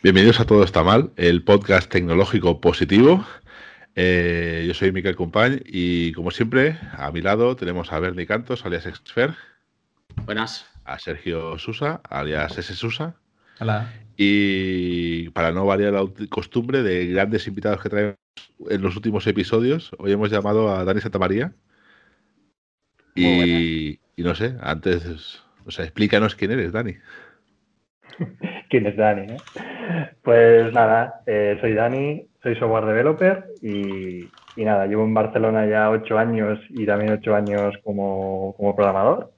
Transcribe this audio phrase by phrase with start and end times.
[0.00, 3.26] Bienvenidos a Todo Está Mal, el podcast tecnológico positivo.
[3.94, 8.64] Eh, yo soy Miquel Compañ y como siempre, a mi lado tenemos a Bernie Cantos,
[8.64, 9.34] alias Exfer.
[10.24, 10.66] Buenas.
[10.84, 12.74] A Sergio Susa, alias S.
[12.74, 13.16] Susa.
[13.60, 13.92] Hola.
[14.16, 18.16] Y para no variar la costumbre de grandes invitados que traemos
[18.68, 21.52] en los últimos episodios, hoy hemos llamado a Dani Santamaría.
[23.14, 26.96] Y, y no sé, antes, o sea, explícanos quién eres, Dani.
[28.68, 29.36] ¿Quién es Dani?
[30.22, 36.18] Pues nada, eh, soy Dani, soy software developer y, nada, llevo en Barcelona ya ocho
[36.18, 39.32] años y también ocho años como, programador.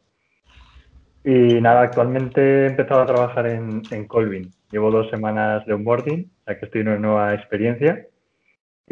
[1.24, 4.50] Y nada, actualmente he empezado a trabajar en, en Colvin.
[4.70, 8.06] Llevo dos semanas de onboarding, o sea que estoy en una nueva experiencia.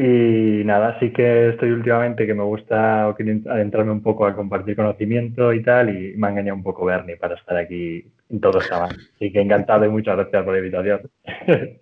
[0.01, 5.53] Y nada, sí que estoy últimamente que me gusta adentrarme un poco a compartir conocimiento
[5.53, 8.85] y tal, y me ha engañado un poco Bernie para estar aquí en todo esta
[8.85, 11.11] Así que encantado y muchas gracias por la invitación.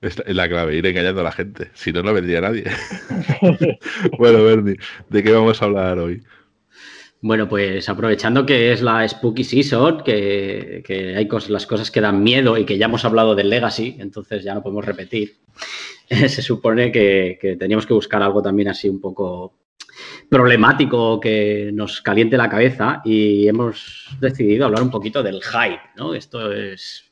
[0.00, 1.68] Es la clave, ir engañando a la gente.
[1.74, 2.64] Si no, no vendría nadie.
[4.18, 4.76] bueno, Bernie,
[5.08, 6.22] ¿de qué vamos a hablar hoy?
[7.22, 12.56] Bueno, pues aprovechando que es la Spooky Season, que, hay las cosas que dan miedo
[12.56, 15.34] y que ya hemos hablado del Legacy, entonces ya no podemos repetir.
[16.28, 19.54] Se supone que, teníamos que buscar algo también así un poco
[20.28, 26.14] problemático que nos caliente la cabeza y hemos decidido hablar un poquito del hype, ¿no?
[26.14, 27.10] Esto es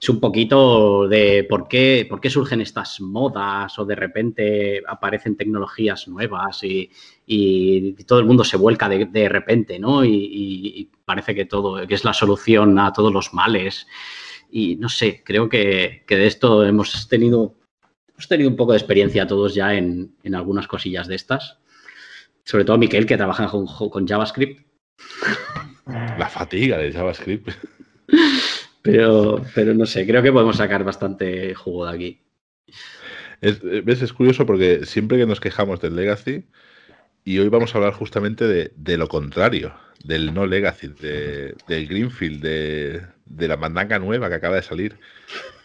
[0.00, 5.36] es un poquito de por qué, por qué surgen estas modas o de repente aparecen
[5.36, 6.90] tecnologías nuevas y,
[8.06, 10.04] todo el mundo se vuelca de, repente, ¿no?
[10.04, 13.86] Y, parece que todo, que es la solución a todos los males.
[14.50, 17.54] Y no sé, creo que, de esto hemos tenido,
[18.16, 21.58] hemos tenido un poco de experiencia todos ya en, algunas cosillas de estas.
[22.44, 24.66] Sobre todo Miquel, que trabaja con, con JavaScript.
[25.86, 27.50] La fatiga de JavaScript.
[28.82, 32.20] Pero, pero no sé, creo que podemos sacar bastante jugo de aquí.
[33.40, 34.00] Es, ¿ves?
[34.00, 36.44] es curioso porque siempre que nos quejamos del Legacy,
[37.26, 43.48] y hoy vamos a hablar justamente de, lo contrario, del no Legacy, del Greenfield, de,
[43.48, 44.96] la mandanga nueva que acaba de salir.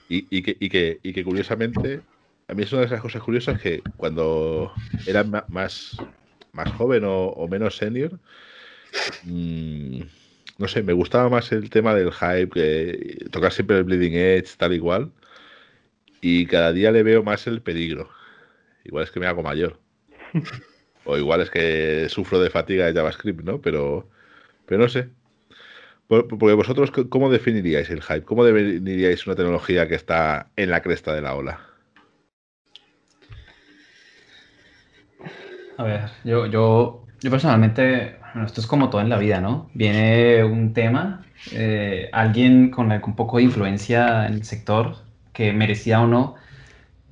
[0.09, 2.01] Y, que, que, curiosamente,
[2.51, 4.73] a mí es una de esas cosas curiosas que cuando
[5.07, 5.97] era más,
[6.51, 8.19] más joven o, menos senior,
[9.23, 10.01] mmm,
[10.57, 14.49] no sé, me gustaba más el tema del hype, que tocar siempre el Bleeding Edge,
[14.57, 15.13] tal igual.
[16.19, 18.09] Y cada día le veo más el peligro.
[18.83, 19.79] Igual es que me hago mayor.
[21.05, 23.61] o igual es que sufro de fatiga de JavaScript, ¿no?
[23.61, 24.09] Pero,
[24.65, 25.07] pero no sé.
[26.07, 28.23] Porque vosotros, ¿cómo definiríais el hype?
[28.23, 31.70] ¿Cómo definiríais una tecnología que está en la cresta de la ola?
[35.81, 39.69] A ver, yo, yo, yo personalmente bueno, esto es como todo en la vida, ¿no?
[39.73, 44.97] Viene un tema, eh, alguien con, un poco de influencia en el sector,
[45.33, 46.35] que merecía o no,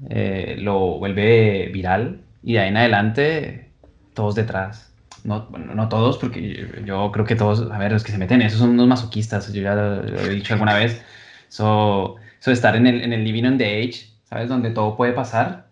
[0.09, 3.72] eh, lo vuelve viral y de ahí en adelante
[4.13, 4.94] todos detrás.
[5.24, 8.41] No, bueno, no todos, porque yo, creo que todos, a ver, los que se meten
[8.41, 11.03] en eso son unos masoquistas, yo ya lo, he dicho alguna vez,
[11.50, 14.47] eso, de estar en el, en el living on the age, ¿sabes?
[14.47, 15.69] Donde todo puede pasar,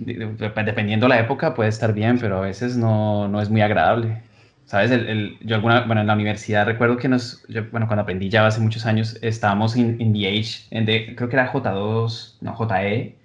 [0.00, 4.22] dependiendo la época puede estar bien, pero a veces no, no es muy agradable.
[4.70, 4.92] ¿Sabes?
[4.92, 8.60] El, yo alguna, bueno, en la universidad recuerdo que nos, bueno, cuando aprendí Java hace
[8.60, 13.16] muchos años, estábamos en, The Age, en de, creo que era J2, no, JE,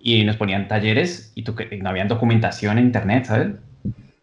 [0.00, 3.52] y nos ponían talleres y tú, no había documentación en internet, ¿sabes?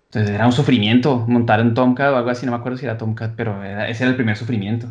[0.08, 2.98] Entonces era un sufrimiento montar un Tomcat o algo así, no me acuerdo si era
[2.98, 4.88] Tomcat, pero ese era el primer sufrimiento.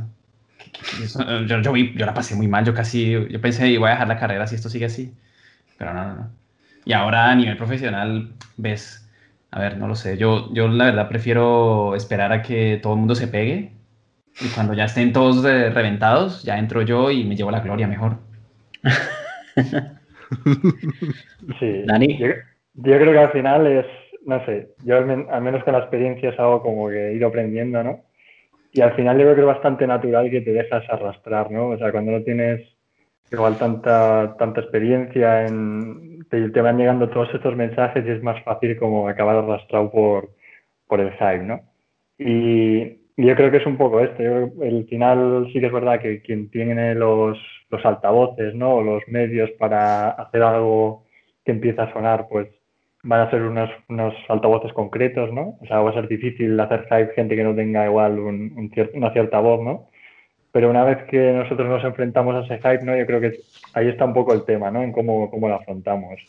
[1.46, 4.18] Yo, yo, yo, la pasé muy mal, yo casi, yo pensé, voy a dejar la
[4.18, 5.12] carrera si esto sigue así,
[5.76, 6.39] pero no, no, no.
[6.84, 9.00] Y ahora a nivel profesional ves
[9.52, 10.16] a ver, no lo sé.
[10.16, 13.72] Yo, yo la verdad prefiero esperar a que todo el mundo se pegue
[14.40, 18.18] y cuando ya estén todos reventados, ya entro yo y me llevo la gloria mejor.
[21.58, 21.82] sí.
[21.84, 22.18] Dani.
[22.18, 22.28] Yo,
[22.74, 23.86] creo que al final es,
[24.24, 27.82] no sé, yo al, menos con la experiencia es algo como que he ido aprendiendo,
[27.82, 28.04] ¿no?
[28.72, 31.70] Y al final yo creo que es bastante natural que te dejas arrastrar, ¿no?
[31.70, 32.60] O sea, cuando no tienes
[33.30, 38.42] igual tanta, tanta experiencia en te, te, van llegando todos estos mensajes y es más
[38.44, 40.30] fácil como acabar arrastrado por,
[40.86, 41.60] por el hype, ¿no?
[42.18, 44.22] Y, yo creo que es un poco esto.
[44.22, 47.38] Yo el final sí que es verdad que quien tiene los,
[47.68, 48.76] los altavoces, ¿no?
[48.76, 51.04] O los medios para hacer algo
[51.44, 52.48] que empiece a sonar, pues
[53.02, 55.58] van a ser unos, unos altavoces concretos, ¿no?
[55.60, 59.12] O sea, va a ser difícil hacer hype gente que no tenga igual un, una
[59.12, 59.89] cierta voz, ¿no?
[60.52, 62.96] Pero una vez que nosotros nos enfrentamos a ese hype, ¿no?
[62.96, 63.38] Yo creo que
[63.74, 64.82] ahí está un poco el tema, ¿no?
[64.82, 66.20] En cómo, cómo lo afrontamos.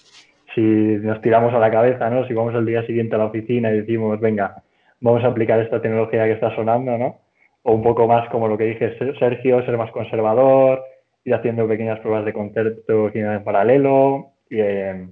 [0.54, 2.28] si nos tiramos a la cabeza, ¿no?
[2.28, 4.64] Si vamos al día siguiente a la oficina y decimos, venga,
[5.00, 7.20] vamos a aplicar esta tecnología que está sonando, ¿no?
[7.64, 10.84] O un poco más como lo que dije Sergio, ser más conservador,
[11.24, 15.08] ir haciendo pequeñas pruebas de concepto en paralelo y, eh,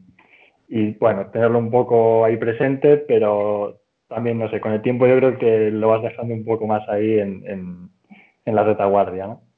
[0.67, 5.17] y, bueno, tenerlo un poco ahí presente, pero también, no sé, con el tiempo yo
[5.17, 7.89] creo que lo vas dejando un poco más ahí en, en,
[8.45, 9.49] en la retaguardia, ¿no?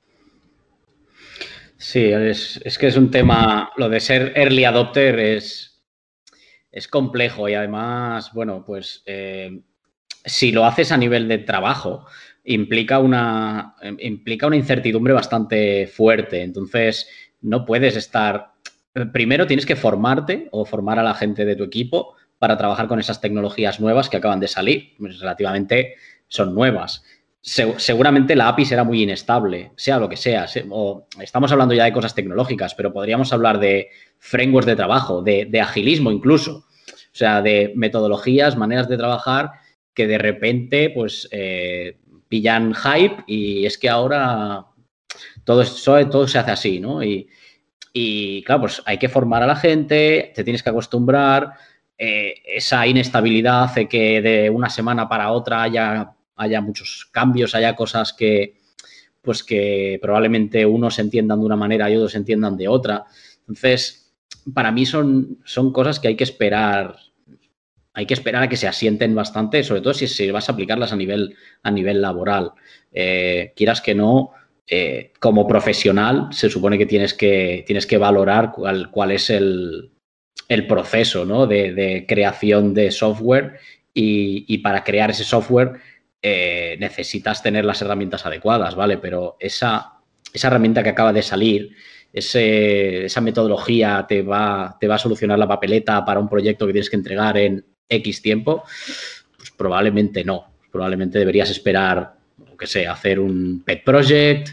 [1.77, 5.83] Sí, es, es, que es un tema, lo de ser early adopter es,
[6.71, 9.61] es complejo y además, bueno, pues eh,
[10.23, 12.05] si lo haces a nivel de trabajo,
[12.43, 16.43] implica una, implica una incertidumbre bastante fuerte.
[16.43, 17.09] Entonces,
[17.41, 18.51] no puedes estar,
[19.11, 22.99] primero tienes que formarte o formar a la gente de tu equipo para trabajar con
[22.99, 25.95] esas tecnologías nuevas que acaban de salir, pues, relativamente
[26.27, 27.03] son nuevas
[27.41, 30.45] seguramente la API será muy inestable, sea lo que sea.
[30.69, 33.89] o estamos hablando ya de cosas tecnológicas, pero podríamos hablar de
[34.19, 36.65] frameworks de trabajo, de, agilismo incluso.
[36.87, 39.51] O sea, de metodologías, maneras de trabajar
[39.93, 41.97] que de repente, pues, eh,
[42.29, 44.67] pillan hype y es que ahora
[45.43, 47.03] todo, eso, todo se hace así, ¿no?
[47.03, 47.27] Y,
[47.91, 51.51] y, claro, pues hay que formar a la gente, te tienes que acostumbrar.
[51.97, 57.75] Eh, esa inestabilidad hace que de una semana para otra haya haya muchos cambios, haya
[57.75, 58.55] cosas que,
[59.21, 63.05] pues que probablemente unos entiendan de una manera y otros entiendan de otra.
[63.41, 64.13] Entonces,
[64.53, 66.95] para mí son, son cosas que hay que esperar,
[67.93, 70.95] hay que esperar a que se asienten bastante, sobre todo si, vas a aplicarlas a
[70.95, 72.51] nivel, a nivel laboral.
[72.91, 74.31] Eh, quieras que no,
[74.67, 79.91] eh, como profesional, se supone que tienes que, tienes que valorar cuál, cuál es el,
[80.47, 81.45] el proceso ¿no?
[81.45, 83.59] de, de, creación de software
[83.93, 85.73] y, y, para crear ese software
[86.21, 88.97] eh, necesitas tener las herramientas adecuadas, ¿vale?
[88.97, 89.93] Pero esa,
[90.33, 91.75] herramienta que acaba de salir,
[92.13, 97.37] esa metodología te va, a solucionar la papeleta para un proyecto que tienes que entregar
[97.37, 98.63] en X tiempo,
[99.37, 100.53] pues probablemente no.
[100.71, 102.13] Probablemente deberías esperar,
[102.51, 104.49] o que sé, hacer un pet project,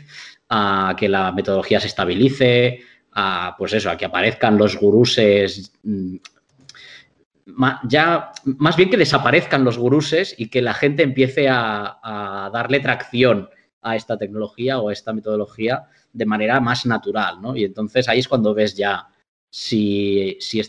[0.48, 2.80] a que la metodología se estabilice,
[3.12, 6.16] a, pues eso, a que aparezcan los guruses mm,
[7.88, 13.48] ya más bien que desaparezcan los guruses y que la gente empiece a, darle tracción
[13.82, 17.56] a esta tecnología o a esta metodología de manera más natural, ¿no?
[17.56, 19.06] Y entonces ahí es cuando ves ya
[19.50, 20.62] si, si,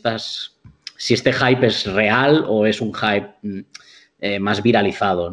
[0.98, 3.60] si este hype es real o es un hype mm,
[4.20, 5.32] eh, más viralizado.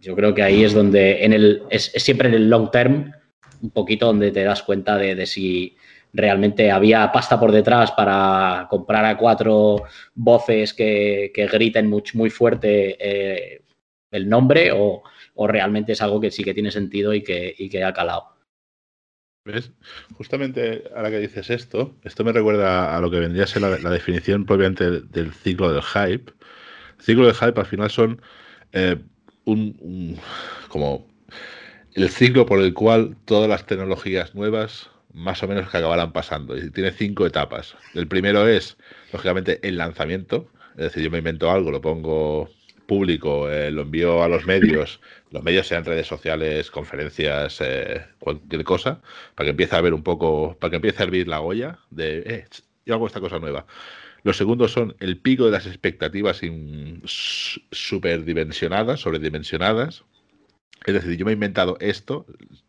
[0.00, 3.12] Yo creo que ahí es donde en el, es, siempre en el long term
[3.60, 5.76] un poquito donde te das cuenta de si
[6.12, 12.96] realmente había pasta por detrás para comprar a cuatro voces que, griten muy, muy fuerte
[13.00, 13.62] eh,
[14.10, 15.02] el nombre o,
[15.34, 18.28] realmente es algo que sí que tiene sentido y que, que ha calado.
[19.44, 19.72] ¿Ves?
[20.16, 23.90] Justamente ahora que dices esto, esto me recuerda a lo que vendría a ser la,
[23.90, 26.32] definición propiamente del, ciclo del hype.
[27.00, 28.22] Ciclo del hype al final son
[28.70, 28.98] eh,
[29.44, 30.16] un,
[30.68, 31.08] como
[31.94, 36.56] el ciclo por el cual todas las tecnologías nuevas más o menos que acabarán pasando.
[36.56, 37.76] Y tiene cinco etapas.
[37.94, 38.76] El primero es,
[39.12, 40.48] lógicamente, el lanzamiento.
[40.72, 42.48] Es decir, yo me invento algo, lo pongo
[42.86, 45.00] público, eh, lo envío a los medios,
[45.30, 49.00] los medios sean redes sociales, conferencias, eh, cualquier cosa,
[49.34, 52.22] para que empiece a ver un poco, para que empiece a hervir la olla de,
[52.26, 52.44] eh,
[52.84, 53.66] yo hago esta cosa nueva.
[54.24, 56.40] Los segundos son el pico de las expectativas
[57.04, 60.04] superdimensionadas, sobredimensionadas.
[60.84, 62.26] Es decir, yo me he inventado esto,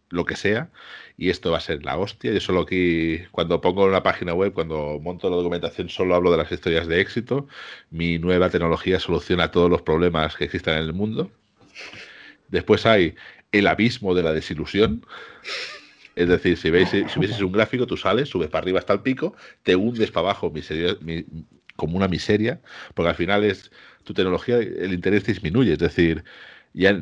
[0.09, 0.69] lo que sea,
[1.17, 2.31] y esto va a ser la hostia.
[2.31, 6.37] Yo solo aquí, cuando pongo una página web, cuando monto la documentación, solo hablo de
[6.37, 7.47] las historias de éxito.
[7.89, 11.31] Mi nueva tecnología soluciona todos los problemas que existen en el mundo.
[12.49, 13.15] Después hay
[13.51, 15.05] el abismo de la desilusión.
[16.15, 19.01] Es decir, si veis, si veis un gráfico, tú sales, subes para arriba hasta el
[19.01, 20.53] pico, te hundes para abajo
[21.75, 22.61] como una miseria,
[22.93, 23.71] porque al final es
[24.03, 25.73] tu tecnología, el interés disminuye.
[25.73, 26.23] Es decir,
[26.73, 27.01] ya,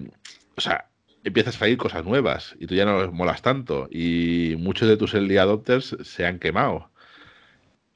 [0.56, 0.91] o sea,
[1.24, 4.98] empiezas a salir cosas nuevas y tú ya no les molas tanto y muchos de
[4.98, 6.90] tus early adopters se han quemado.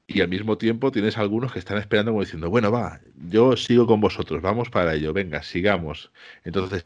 [0.08, 3.88] Y al mismo tiempo tienes algunos que están esperando como diciendo, bueno, va, yo sigo
[3.88, 6.12] con vosotros, vamos para ello, venga, sigamos.
[6.44, 6.84] Entonces,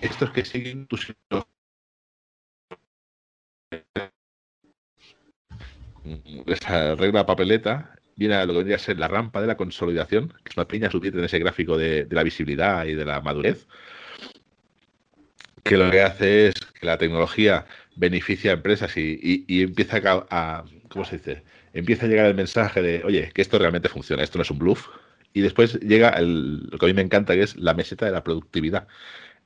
[0.00, 1.12] estos que siguen tus
[6.46, 10.28] esa regla papeleta viene a lo que vendría a ser la rampa de la consolidación,
[10.28, 13.20] que es una pequeña subida en ese gráfico de, de la visibilidad y de la
[13.20, 13.66] madurez
[15.66, 21.04] que lo que hace es que la tecnología beneficia a empresas y, empieza a, ¿cómo
[21.04, 21.42] se dice?
[21.72, 24.58] Empieza a llegar el mensaje de, oye, que esto realmente funciona, esto no es un
[24.58, 24.88] bluff.
[25.32, 28.12] Y después llega el, lo que a mí me encanta, que es la meseta de
[28.12, 28.86] la productividad.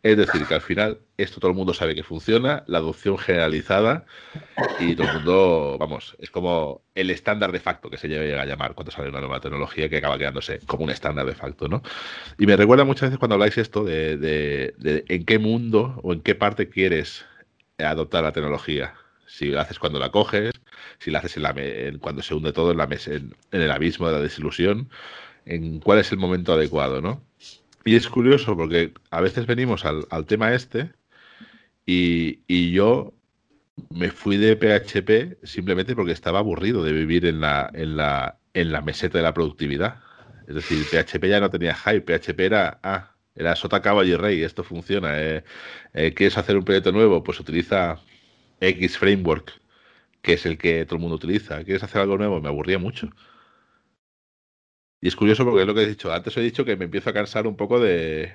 [0.03, 4.07] Es decir, que al final esto todo el mundo sabe que funciona, la adopción generalizada
[4.79, 8.47] y todo el mundo, vamos, es como el estándar de facto que se llega a
[8.47, 11.83] llamar cuando sale una nueva tecnología que acaba quedándose como un estándar de facto, ¿no?
[12.39, 16.23] Y me recuerda muchas veces cuando habláis esto de, de, en qué mundo o en
[16.23, 17.27] qué parte quieres
[17.79, 18.95] adoptar la tecnología.
[19.27, 20.53] Si la haces cuando la coges,
[20.99, 24.15] si la haces en cuando se hunde todo en, la en, en el abismo de
[24.15, 24.89] la desilusión,
[25.45, 27.23] en cuál es el momento adecuado, ¿no?
[27.85, 30.93] Y es curioso porque a veces venimos al, tema este
[31.87, 33.15] y, yo
[33.91, 38.73] me fui de PHP simplemente porque estaba aburrido de vivir en la, en la, en
[38.73, 40.01] la meseta de la productividad.
[40.47, 44.43] Es decir, PHP ya no tenía hype, PHP era, ah, era sota, caballo y rey,
[44.43, 45.21] esto funciona.
[45.21, 45.45] Eh,
[45.95, 47.23] eh, ¿Quieres hacer un proyecto nuevo?
[47.23, 47.99] Pues utiliza
[48.61, 49.53] X Framework,
[50.23, 51.65] que es el que todo el mundo utiliza.
[51.65, 52.41] ¿Quieres hacer algo nuevo?
[52.41, 53.11] Me aburría mucho.
[55.01, 56.13] Y es curioso porque es lo que he dicho.
[56.13, 58.35] Antes he dicho que me empiezo a cansar un poco de,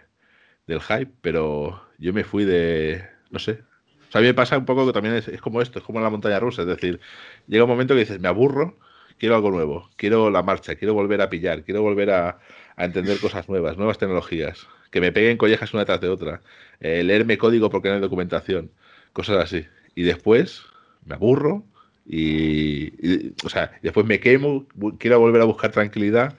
[0.68, 3.08] del hype, pero yo me fui de.
[3.30, 3.64] No sé.
[4.10, 6.00] O sea, a mí me pasa un poco que también es, como esto, es como
[6.00, 6.64] la montaña rusa.
[6.64, 7.00] Es decir,
[7.48, 8.78] llega un momento que dices, me aburro,
[9.20, 12.40] quiero algo nuevo, quiero la marcha, quiero volver a pillar, quiero volver a,
[12.78, 16.42] entender cosas nuevas, nuevas tecnologías, que me peguen collejas una tras de otra,
[16.82, 18.72] eh, leerme código porque no hay documentación,
[19.14, 19.66] cosas así.
[19.96, 20.64] Y después
[21.06, 21.64] me aburro
[22.06, 24.66] y, o sea, después me quemo,
[25.00, 26.36] quiero volver a buscar tranquilidad,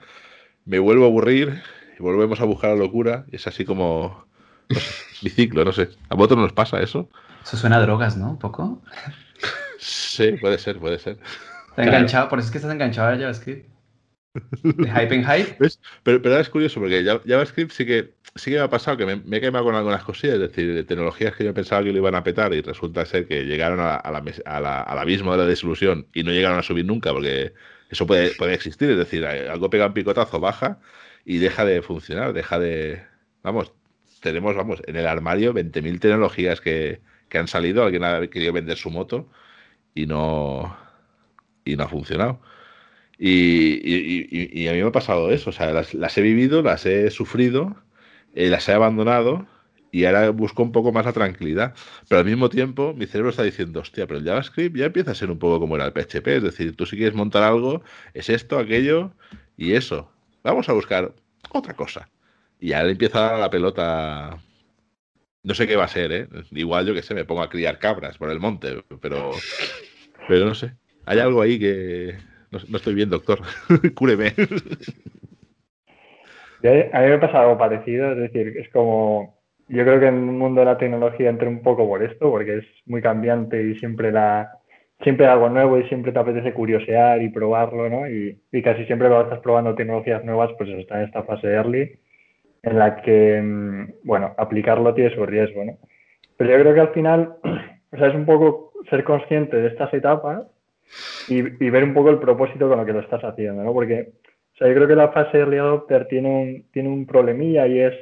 [0.65, 1.61] me vuelvo a aburrir
[1.99, 3.25] y volvemos a buscar la locura.
[3.31, 4.25] Y es así como
[5.21, 5.89] mi ciclo, no sé.
[6.09, 7.09] ¿A vosotros nos pasa eso?
[7.43, 8.31] Eso suena a drogas, ¿no?
[8.31, 8.81] ¿Un poco?
[9.79, 11.19] Sí, puede ser, puede ser.
[11.77, 13.69] enganchado, por eso es que estás enganchado a JavaScript.
[16.03, 19.37] Pero, es curioso porque JavaScript sí que, sí que me ha pasado que me, me
[19.37, 22.15] he quemado con algunas cosillas, es decir, de tecnologías que yo pensaba que lo iban
[22.15, 26.07] a petar y resulta ser que llegaron a, la, a al abismo de la desilusión
[26.13, 27.53] y no llegaron a subir nunca porque
[27.89, 30.79] eso puede, puede existir, es decir, algo pega un picotazo, baja
[31.25, 33.03] y deja de funcionar, deja de...
[33.43, 33.73] Vamos,
[34.21, 38.77] tenemos, vamos, en el armario 20.000 tecnologías que, que han salido, alguien ha querido vender
[38.77, 39.29] su moto
[39.93, 40.77] y no,
[41.65, 42.41] y no ha funcionado.
[43.19, 47.75] Y, a mí me ha pasado eso, o sea, las, he vivido, las he sufrido,
[48.35, 49.47] eh, las he abandonado
[49.91, 51.73] y ahora busco un poco más la tranquilidad.
[52.07, 55.15] Pero al mismo tiempo mi cerebro está diciendo, hostia, pero el JavaScript ya empieza a
[55.15, 57.81] ser un poco como era el PHP, es decir, tú si quieres montar algo,
[58.13, 59.13] es esto, aquello
[59.57, 60.11] y eso.
[60.43, 61.13] Vamos a buscar
[61.51, 62.09] otra cosa.
[62.59, 64.37] Y ahora empieza la pelota.
[65.43, 66.27] No sé qué va a ser, ¿eh?
[66.51, 69.31] Igual yo que sé, me pongo a criar cabras por el monte, pero,
[70.27, 70.75] pero no sé.
[71.05, 72.17] Hay algo ahí que,
[72.51, 73.39] no, estoy bien, doctor.
[73.95, 74.33] Cúreme.
[76.63, 79.37] A mí me pasa algo parecido, es decir, es como.
[79.69, 82.59] Yo creo que en el mundo de la tecnología entré un poco por esto, porque
[82.59, 84.49] es muy cambiante y siempre la
[85.03, 88.09] siempre algo nuevo y siempre te apetece curiosear y probarlo, ¿no?
[88.09, 91.99] Y, casi siempre cuando estás probando tecnologías nuevas, pues está en esta fase early,
[92.63, 95.77] en la que, mm, bueno, aplicarlo tiene su riesgo, ¿no?
[96.37, 97.35] Pero yo creo que al final,
[97.91, 100.43] o sea, es un poco ser consciente de estas etapas
[101.27, 103.73] y, ver un poco el propósito con lo que lo estás haciendo, ¿no?
[103.73, 104.13] Porque,
[104.53, 107.79] o sea, yo creo que la fase early adopter tiene un, tiene un problemilla y
[107.79, 107.93] es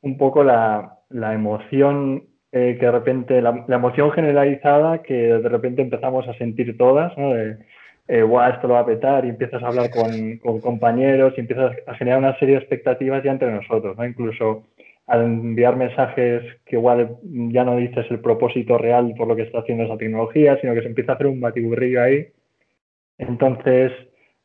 [0.00, 5.80] un poco la, la emoción eh, que de repente, la, emoción generalizada que de repente
[5.82, 7.32] empezamos a sentir todas, ¿no?
[7.32, 7.56] De,
[8.08, 11.76] eh, esto lo va a petar y empiezas a hablar con, con, compañeros y empiezas
[11.86, 14.04] a generar una serie de expectativas ya entre nosotros, ¿no?
[14.04, 14.64] Incluso
[15.06, 19.60] al enviar mensajes que igual ya no dices el propósito real por lo que está
[19.60, 22.28] haciendo esa tecnología, sino que se empieza a hacer un batiburrillo ahí.
[23.18, 23.92] Entonces,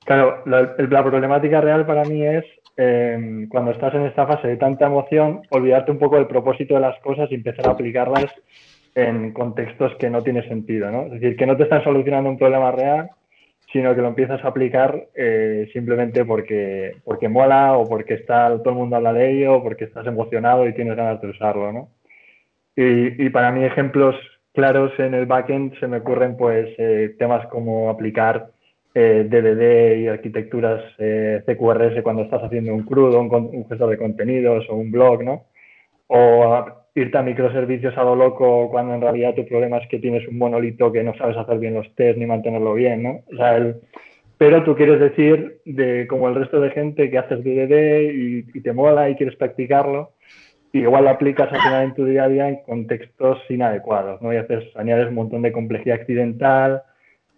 [0.06, 2.46] claro, la, problemática real para mí es
[2.76, 6.82] em, cuando estás en esta fase de tanta emoción, olvidarte un poco del propósito de
[6.82, 8.34] las cosas y empezar a aplicarlas
[8.96, 11.04] en contextos que no tiene sentido, ¿no?
[11.04, 13.12] Es decir, que no te están solucionando un problema real,
[13.72, 18.70] sino que lo empiezas a aplicar eh, simplemente porque, porque mola o porque está, todo
[18.70, 21.90] el mundo habla de ello o porque estás emocionado y tienes ganas de usarlo, ¿no?
[22.76, 24.16] Y, y para mí ejemplos
[24.54, 28.52] claros en el backend se me ocurren pues eh, temas como aplicar
[28.94, 30.82] eh, DDD y arquitecturas
[31.46, 35.46] CQRS cuando estás haciendo un crudo, un, un, gestor de contenidos o un blog, ¿no?
[36.08, 36.66] O
[36.98, 40.38] irte a microservicios a lo loco cuando en realidad tu problema es que tienes un
[40.38, 43.22] monolito que no sabes hacer bien los tests ni mantenerlo bien, ¿no?
[43.32, 43.76] O sea, el,
[44.38, 48.14] pero tú quieres decir, de como el resto de gente, que haces DDD
[48.54, 50.12] y, te mola y quieres practicarlo,
[50.74, 54.34] y igual lo aplicas al final en tu día a día en contextos inadecuados, ¿no?
[54.34, 56.82] Y haces, añades un montón de complejidad accidental,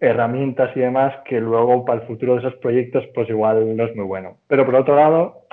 [0.00, 3.94] herramientas y demás que luego para el futuro de esos proyectos pues igual no es
[3.94, 4.38] muy bueno.
[4.48, 5.46] Pero por otro lado,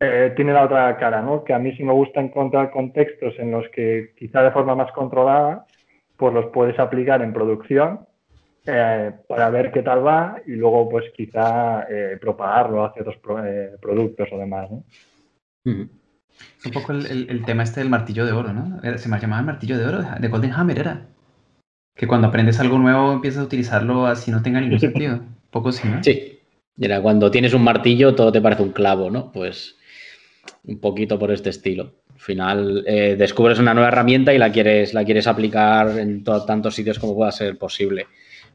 [0.00, 1.42] eh, tiene la otra cara, ¿no?
[1.42, 4.92] Que a mí sí me gusta encontrar contextos en los que quizá de forma más
[4.92, 5.66] controlada,
[6.16, 8.00] pues los puedes aplicar en producción
[8.64, 13.16] eh, para ver qué tal va y luego pues quizá eh, propagarlo hacia otros
[13.80, 14.84] productos o demás, ¿no?
[15.64, 18.80] Es un poco el, tema este del martillo de oro, ¿no?
[18.98, 21.06] Se me llamaba el martillo de oro, de Golden Hammer era.
[21.96, 25.16] Que cuando aprendes algo nuevo empiezas a utilizarlo así no tenga ningún sentido.
[25.16, 26.04] Un poco sí, ¿no?
[26.04, 26.38] Sí.
[26.80, 29.32] Era cuando tienes un martillo todo te parece un clavo, ¿no?
[29.32, 29.78] Pues
[30.64, 31.94] un poquito por este estilo.
[32.12, 36.74] Al final eh, descubres una nueva herramienta y la quieres, la quieres aplicar en tantos
[36.74, 38.06] sitios como pueda ser posible.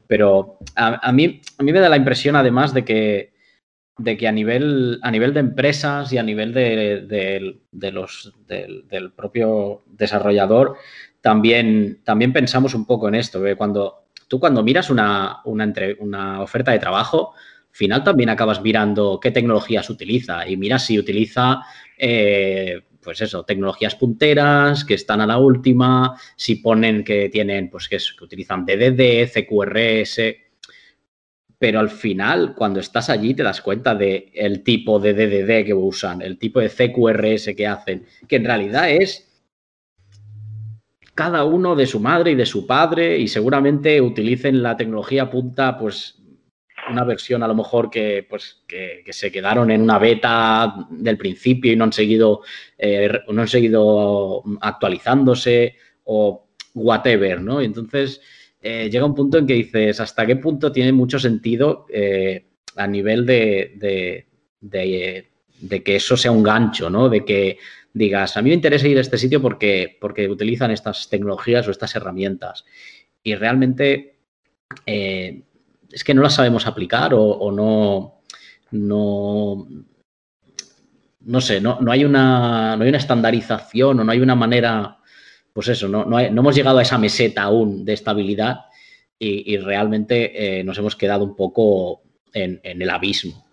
[0.06, 3.32] Pero a, mí, a mí me da la impresión, además, de que,
[3.96, 9.82] de que a, nivel, a nivel de empresas y a nivel de, los, del, propio
[9.86, 10.76] desarrollador,
[11.20, 13.42] también, también pensamos un poco en esto.
[13.56, 17.32] Cuando, tú cuando miras una, una, una oferta de trabajo,
[17.74, 21.62] al final también acabas mirando qué tecnologías utiliza y miras si utiliza
[21.98, 27.88] eh, pues eso, tecnologías punteras que están a la última, si ponen que tienen, pues
[27.88, 30.20] que, utilizan DDD, CQRS,
[31.58, 35.74] pero al final, cuando estás allí, te das cuenta de el tipo de DDD que
[35.74, 39.30] usan, el tipo de CQRS que hacen, que en realidad es
[41.14, 45.78] cada uno de su madre y de su padre y seguramente utilicen la tecnología punta,
[45.78, 46.23] pues
[46.90, 51.72] una versión a lo mejor que, pues, que, se quedaron en una beta del principio
[51.72, 52.42] y no han seguido,
[52.78, 57.62] eh, no han seguido actualizándose o whatever, ¿no?
[57.62, 58.20] Y entonces
[58.60, 62.86] eh, llega un punto en que dices, ¿hasta qué punto tiene mucho sentido eh, a
[62.86, 64.26] nivel de,
[64.60, 67.08] de, que eso sea un gancho, ¿no?
[67.08, 67.58] De que
[67.92, 71.70] digas, a mí me interesa ir a este sitio porque, porque utilizan estas tecnologías o
[71.70, 72.64] estas herramientas.
[73.22, 74.16] Y realmente
[75.94, 78.20] es que no las sabemos aplicar o, no,
[78.72, 79.66] no,
[81.20, 84.98] no sé, no, no, hay una, no hay una estandarización o no hay una manera,
[85.52, 88.62] pues eso, no, no, hemos llegado a esa meseta aún de estabilidad
[89.16, 93.46] y, realmente eh, nos hemos quedado un poco en, el abismo.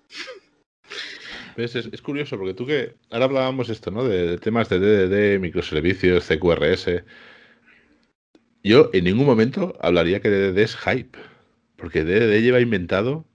[1.56, 4.04] Es, curioso porque tú que ahora hablábamos esto, ¿no?
[4.04, 7.04] De, de, temas de DDD, microservicios, CQRS.
[8.64, 11.31] Yo en ningún momento hablaría que DDD es hype.
[11.82, 13.26] Porque DDD lleva inventado,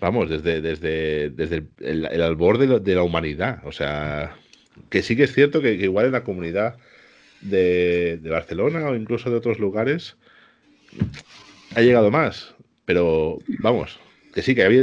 [0.00, 3.62] vamos, desde, desde, desde el, albor de, la humanidad.
[3.64, 4.36] O sea,
[4.88, 6.76] que sí que es cierto que, igual en la comunidad
[7.40, 10.16] de, Barcelona o incluso de otros lugares
[11.74, 12.54] ha llegado más.
[12.84, 13.98] Pero vamos,
[14.34, 14.82] que sí, que había.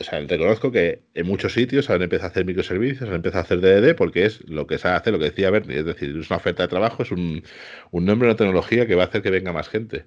[0.00, 3.44] o sea, reconozco que en muchos sitios han empezado a hacer microservicios, han empezado a
[3.44, 5.78] hacer DDD porque es lo que se hace, lo que decía Bernie.
[5.78, 7.44] Es decir, es una oferta de trabajo, es un,
[7.92, 10.06] un nombre, una tecnología que va a hacer que venga más gente.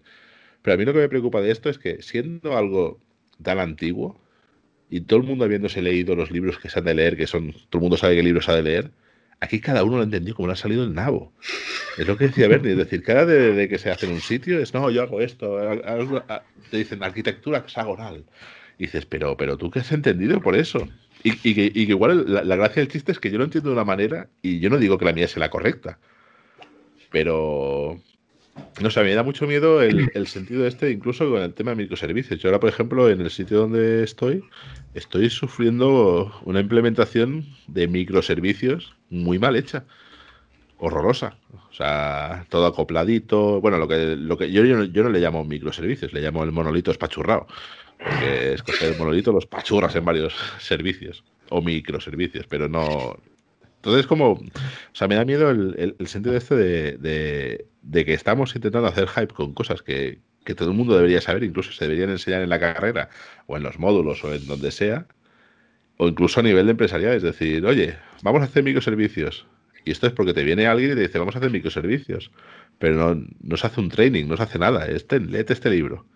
[0.65, 2.99] Pero a mí lo que me preocupa de esto es que siendo algo
[3.43, 4.19] tan antiguo
[4.89, 7.51] y todo el mundo habiéndose leído los libros que se han de leer, que son,
[7.69, 8.91] todo el mundo sabe qué libros ha de leer,
[9.39, 11.31] aquí cada uno lo entendió como le ha salido el nabo.
[11.99, 14.59] Es lo que decía Bernie, es decir, cada de, que se hace en un sitio
[14.59, 15.55] es, no, yo hago esto,
[16.71, 18.25] te dicen arquitectura hexagonal.
[18.79, 20.87] Y dices, pero, pero tú qué has entendido por eso.
[21.21, 23.85] Y, que, igual la, la, gracia del chiste es que yo lo entiendo de una
[23.85, 25.99] manera y yo no digo que la mía sea la correcta.
[27.11, 28.01] Pero,
[28.81, 32.39] no sé, me da mucho miedo el, sentido este, incluso con el tema de microservicios.
[32.39, 34.43] Yo ahora, por ejemplo, en el sitio donde estoy,
[34.93, 39.85] estoy sufriendo una implementación de microservicios muy mal hecha,
[40.77, 41.37] horrorosa.
[41.69, 43.61] O sea, todo acopladito.
[43.61, 46.91] Bueno, lo que, lo que yo, yo, no le llamo microservicios, le llamo el monolito
[46.91, 47.47] espachurrado.
[47.97, 53.17] Porque es coger el monolito, los pachurras en varios servicios o microservicios, pero no,
[53.85, 54.41] entonces, como, o
[54.93, 59.53] sea, me da miedo el, sentido este de, de, que estamos intentando hacer hype con
[59.53, 60.21] cosas que,
[60.55, 63.09] todo el mundo debería saber, incluso se deberían enseñar en la carrera
[63.45, 65.05] o en los módulos o en donde sea,
[65.97, 69.45] o incluso a nivel de empresarial, es decir, oye, vamos a hacer microservicios.
[69.85, 72.31] Y esto es porque te viene alguien y te dice, vamos a hacer microservicios,
[72.79, 76.07] pero no, no se hace un training, no se hace nada, este, léete este libro.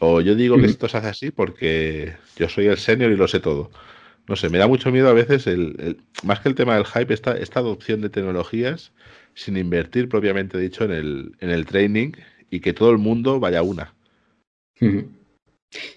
[0.00, 3.28] O yo digo que esto se hace así porque yo soy el senior y lo
[3.28, 3.70] sé todo
[4.28, 7.14] no sé, me da mucho miedo a veces, el, más que el tema del hype,
[7.14, 8.92] esta, esta adopción de tecnologías
[9.34, 12.12] sin invertir propiamente dicho en el, en el training
[12.50, 13.94] y que todo el mundo vaya a una.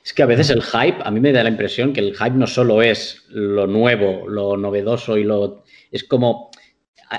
[0.03, 2.31] Es que a veces el hype, a mí me da la impresión que el hype
[2.31, 5.63] no solo es lo nuevo, lo novedoso y lo...
[5.91, 6.51] Es como...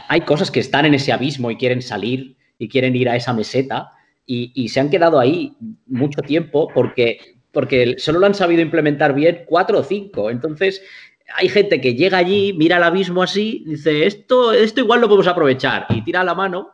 [0.09, 3.33] Hay cosas que están en ese abismo y quieren salir y quieren ir a esa
[3.33, 3.93] meseta
[4.25, 9.15] y, y se han quedado ahí mucho tiempo porque porque solo lo han sabido implementar
[9.15, 10.31] bien cuatro o cinco.
[10.31, 10.83] Entonces,
[11.35, 15.27] hay gente que llega allí, mira el abismo así, dice, esto, esto igual lo podemos
[15.27, 16.73] aprovechar, y tira la mano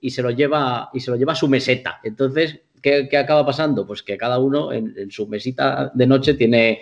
[0.00, 2.00] y se lo lleva, y se lo lleva a su meseta.
[2.02, 3.86] Entonces, ¿qué, acaba pasando?
[3.86, 6.80] Pues que cada uno en, su mesita de noche tiene,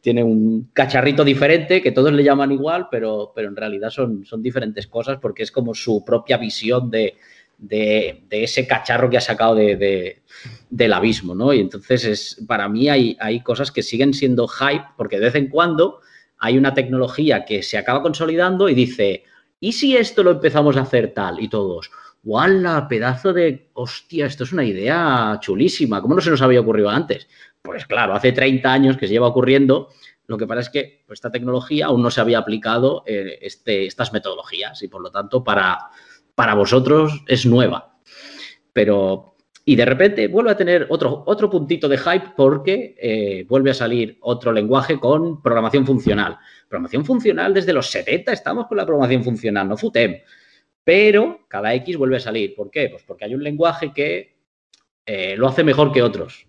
[0.00, 4.42] tiene un cacharrito diferente, que todos le llaman igual, pero, pero en realidad son, son
[4.42, 7.14] diferentes cosas porque es como su propia visión de,
[7.58, 10.22] de, ese cacharro que ha sacado de,
[10.70, 11.52] del abismo, ¿no?
[11.52, 15.34] Y entonces es, para mí hay, hay cosas que siguen siendo hype porque de vez
[15.34, 16.00] en cuando
[16.38, 19.24] hay una tecnología que se acaba consolidando y dice,
[19.60, 21.40] ¿y si esto lo empezamos a hacer tal?
[21.42, 21.90] Y todos,
[22.24, 22.88] ¡Wala!
[22.88, 23.70] Pedazo de.
[23.74, 26.02] Hostia, esto es una idea chulísima.
[26.02, 27.28] ¿Cómo no se nos había ocurrido antes?
[27.62, 29.88] Pues claro, hace 30 años que se lleva ocurriendo.
[30.26, 33.86] Lo que pasa es que pues, esta tecnología aún no se había aplicado eh, este,
[33.86, 35.88] estas metodologías y por lo tanto para,
[36.34, 37.98] para vosotros es nueva.
[38.72, 39.36] Pero,
[39.68, 43.74] y de repente vuelve a tener otro, otro puntito de hype porque eh, vuelve a
[43.74, 46.38] salir otro lenguaje con programación funcional.
[46.66, 50.22] Programación funcional desde los 70 estamos con la programación funcional, no FUTEM.
[50.82, 52.54] Pero cada X vuelve a salir.
[52.54, 52.88] ¿Por qué?
[52.88, 54.38] Pues porque hay un lenguaje que
[55.04, 56.46] eh, lo hace mejor que otros.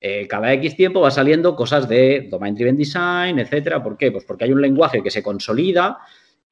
[0.00, 3.82] Eh, cada X tiempo va saliendo cosas de Domain Driven Design, etcétera.
[3.82, 4.12] ¿Por qué?
[4.12, 5.98] Pues porque hay un lenguaje que se consolida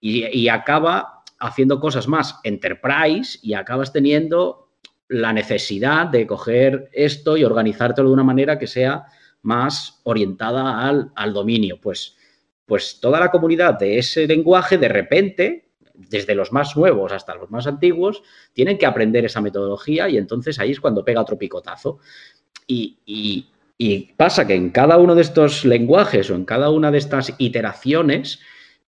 [0.00, 4.67] y, acaba haciendo cosas más enterprise y acabas teniendo
[5.08, 9.06] la necesidad de coger esto y organizártelo de una manera que sea
[9.42, 11.80] más orientada al, al dominio.
[11.80, 12.16] Pues,
[12.66, 15.68] pues toda la comunidad de ese lenguaje de repente
[15.98, 20.58] desde los más nuevos hasta los más antiguos, tienen que aprender esa metodología y entonces
[20.58, 21.98] ahí es cuando pega otro picotazo.
[22.66, 23.46] Y,
[24.16, 28.40] pasa que en cada uno de estos lenguajes o en cada una de estas iteraciones,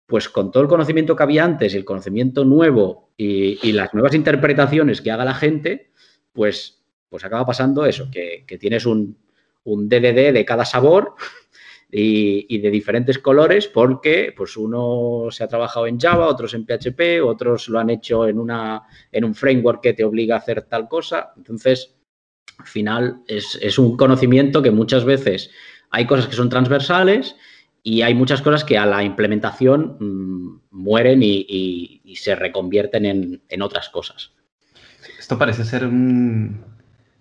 [0.07, 4.15] pues con todo el conocimiento que había antes y el conocimiento nuevo y, las nuevas
[4.15, 5.90] interpretaciones que haga la gente,
[6.33, 9.17] pues, pues acaba pasando eso, que, tienes un,
[9.65, 11.15] un DDD de cada sabor
[11.91, 17.23] y, de diferentes colores porque pues uno se ha trabajado en Java, otros en PHP,
[17.25, 20.89] otros lo han hecho en, una, en un framework que te obliga a hacer tal
[20.89, 21.33] cosa.
[21.37, 21.97] Entonces,
[22.59, 25.51] al final es, un conocimiento que muchas veces
[25.91, 27.37] hay cosas que son transversales
[27.83, 33.63] y hay muchas cosas que a la implementación mm, mueren y, se reconvierten en, en
[33.63, 34.33] otras cosas.
[35.31, 36.61] Esto parece ser un,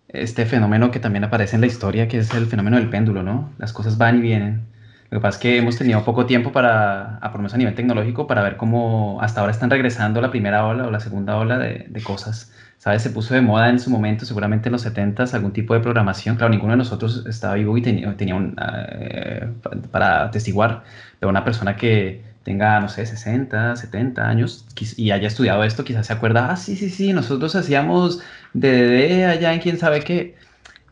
[0.07, 3.51] este fenómeno que también aparece en la historia, que es el fenómeno del péndulo, ¿no?
[3.59, 4.65] Las cosas van y vienen.
[5.11, 8.25] Lo que pasa es que hemos tenido poco tiempo para, a, por a nivel tecnológico,
[8.25, 11.85] para ver cómo hasta ahora están regresando la primera ola o la segunda ola de,
[11.87, 12.51] de cosas.
[12.79, 13.03] ¿Sabes?
[13.03, 16.35] Se puso de moda en su momento, seguramente en los 70s, algún tipo de programación.
[16.35, 19.47] Claro, ninguno de nosotros estaba vivo y tenía, tenía un, eh,
[19.91, 20.83] para atestiguar
[21.21, 24.65] de una persona que tenga, no sé, 60, 70 años
[24.97, 28.23] y haya estudiado esto, quizás se acuerda, ah, sí, sí, sí, nosotros hacíamos
[28.55, 30.35] DDD allá en quién sabe qué.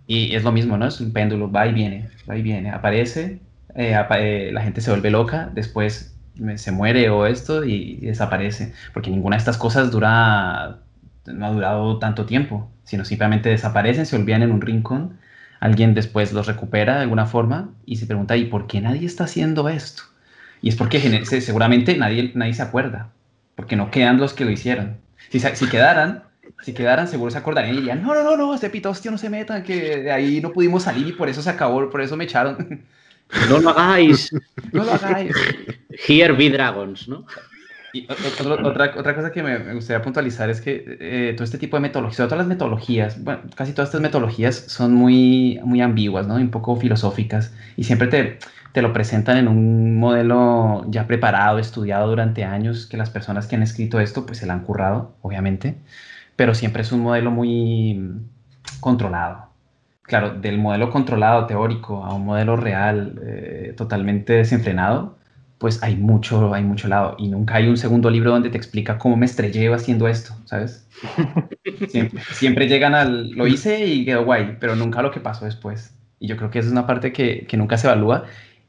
[0.06, 0.86] Y es lo mismo, ¿no?
[0.86, 3.40] Es un péndulo, va y viene, va y viene, aparece,
[3.74, 6.16] eh, eh, la gente se vuelve loca, después
[6.58, 10.78] se muere o esto y, desaparece, porque ninguna de estas cosas dura,
[11.26, 15.18] no ha durado tanto tiempo, sino simplemente desaparecen, se olvidan en un rincón,
[15.60, 19.24] alguien después los recupera de alguna forma y se pregunta, ¿y por qué nadie está
[19.24, 20.04] haciendo esto?
[20.62, 23.12] Y es porque seguramente nadie, nadie se acuerda,
[23.56, 24.98] porque no quedan los que lo hicieron.
[25.30, 26.24] Si, si quedaran,
[26.64, 29.30] si quedaran, seguro se acordarían y dirían, no, no, no, no, ese pitostio no se
[29.30, 32.24] meta, que de ahí no pudimos salir y por eso se acabó, por eso me
[32.24, 32.86] echaron.
[33.50, 34.32] No lo hagáis.
[34.72, 35.36] no lo hagáis.
[36.08, 37.26] Here be dragons, ¿no?
[38.00, 38.08] Y
[38.64, 42.28] otra, otra cosa que me, gustaría puntualizar es que eh, todo este tipo de metodologías,
[42.28, 46.36] todas las metodologías, bueno, casi todas estas metodologías son muy, muy ambiguas, ¿no?
[46.36, 48.40] un poco filosóficas y siempre te,
[48.72, 53.56] te lo presentan en un modelo ya preparado, estudiado durante años, que las personas que
[53.56, 55.78] han escrito esto pues se la han currado, obviamente
[56.38, 58.22] pero siempre es un modelo muy
[58.80, 59.48] controlado.
[60.04, 65.17] Claro, del modelo controlado teórico a un modelo real eh, totalmente desenfrenado,
[65.58, 67.16] pues hay mucho, hay mucho lado.
[67.20, 70.88] Y nunca hay un segundo libro donde te explica cómo me estrellé haciendo esto, ¿sabes?
[72.32, 75.94] Siempre, llegan al, lo hice y quedó guay, pero nunca lo que pasó después.
[76.20, 78.26] Y yo creo que esa es una parte que, que nunca se evalúa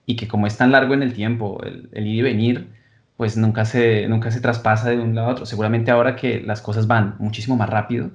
[0.07, 2.68] y que como es tan largo en el tiempo, el, el ir y venir,
[3.16, 5.46] pues nunca se, nunca se traspasa de un lado a otro.
[5.46, 8.11] Seguramente ahora que las cosas van muchísimo más rápido,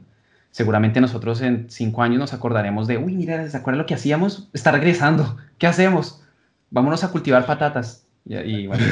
[0.51, 4.49] seguramente nosotros en cinco años nos acordaremos de, uy, mira, ¿se acuerdan lo que hacíamos?
[4.53, 6.23] Está regresando, ¿qué hacemos?
[6.69, 8.02] Vámonos a cultivar patatas.
[8.45, 8.83] Y, bueno.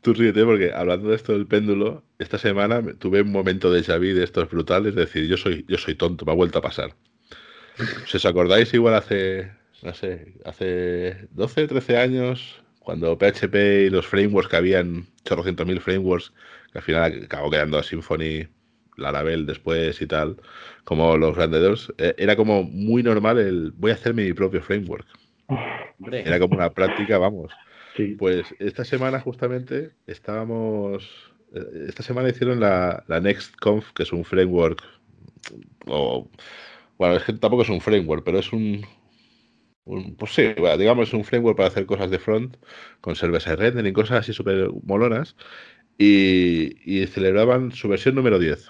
[0.00, 4.12] Tú ríete porque hablando de esto del péndulo, esta semana tuve un momento de Xavi
[4.12, 6.94] de estos brutales, es decir, yo soy, yo soy tonto, me ha vuelto a pasar.
[8.06, 13.54] Si os acordáis, igual hace, no sé, hace 12, 13 años, cuando PHP
[13.86, 16.32] y los frameworks que habían, chorrocientos mil frameworks,
[16.72, 18.48] que al final acabó quedando a Symfony,
[18.96, 20.36] Laravel después y tal,
[20.84, 24.62] como los grandes dos, eh, era como muy normal el voy a hacer mi propio
[24.62, 25.06] framework.
[26.10, 27.52] Era como una práctica, vamos.
[28.18, 34.24] Pues esta semana justamente estábamos, eh, esta semana hicieron la, la NextConf, que es un
[34.24, 34.82] framework,
[35.84, 36.26] o,
[36.96, 38.86] bueno, es que tampoco es un framework, pero es un,
[40.16, 40.42] pues sí,
[40.78, 42.56] digamos un framework para hacer cosas de front
[43.00, 45.36] con server-side rendering, cosas así súper molonas.
[45.98, 48.68] Y, celebraban su versión número 10.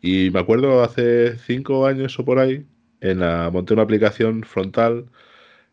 [0.00, 2.66] Y me acuerdo hace cinco años o por ahí,
[3.00, 5.06] en la, monté una aplicación frontal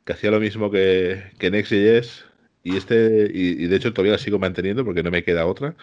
[0.05, 2.25] que hacía lo mismo que, que Next.js
[2.63, 5.75] y este, y, de hecho todavía la sigo manteniendo porque no me queda otra.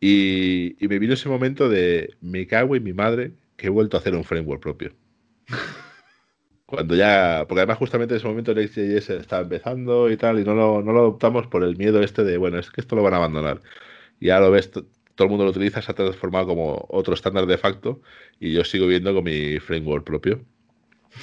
[0.00, 4.00] Y, me vino ese momento de me cago en mi madre que he vuelto a
[4.00, 4.94] hacer un framework propio.
[6.66, 10.54] Cuando ya, porque además justamente en ese momento Next.js estaba empezando y tal, y no
[10.54, 13.14] lo, no lo adoptamos por el miedo este de, bueno, es que esto lo van
[13.14, 13.62] a abandonar.
[14.20, 14.84] Y ya lo ves, todo
[15.26, 18.02] el mundo lo utiliza, se ha transformado como otro estándar de facto,
[18.38, 20.44] y yo sigo viendo con mi framework propio,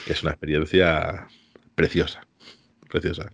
[0.07, 1.27] es una experiencia
[1.75, 2.25] preciosa,
[2.89, 3.31] preciosa.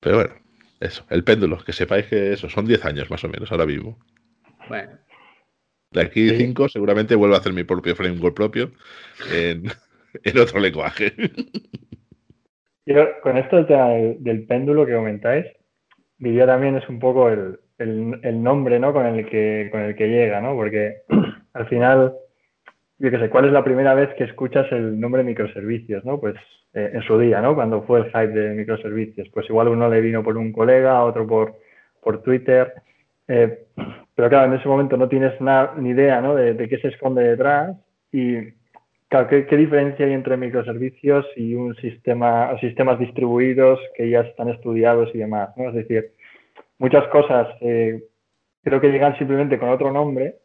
[0.00, 0.34] Pero bueno,
[0.80, 3.98] eso, el péndulo, que sepáis que eso, son 10 años más o menos ahora mismo.
[4.68, 4.98] Bueno.
[5.90, 8.72] De aquí 5 seguramente vuelvo a hacer mi propio framework propio
[9.32, 9.66] en,
[10.40, 11.14] otro lenguaje.
[13.22, 15.46] con esto del, péndulo que comentáis,
[16.18, 17.58] diría también es un poco el,
[18.42, 18.92] nombre ¿no?
[18.92, 20.54] con, el que, con el que llega, ¿no?
[20.54, 21.02] Porque
[21.54, 22.14] al final,
[22.98, 26.04] yo qué sé, ¿cuál es la primera vez que escuchas el nombre microservicios?
[26.04, 26.20] ¿no?
[26.20, 26.36] Pues
[26.74, 27.54] eh, en su día, ¿no?
[27.54, 29.28] Cuando fue el hype de microservicios.
[29.32, 31.54] Pues igual uno le vino por un colega, otro por,
[32.02, 32.72] por Twitter.
[33.28, 33.66] Eh,
[34.14, 35.32] pero claro, en ese momento no tienes
[35.78, 36.34] ni idea ¿no?
[36.34, 37.76] de, qué se esconde detrás
[38.12, 38.52] y
[39.08, 45.10] claro, ¿qué, diferencia hay entre microservicios y un sistema sistemas distribuidos que ya están estudiados
[45.14, 45.68] y demás, ¿no?
[45.68, 46.12] Es decir,
[46.78, 48.04] muchas cosas eh,
[48.62, 50.36] creo que llegan simplemente con otro nombre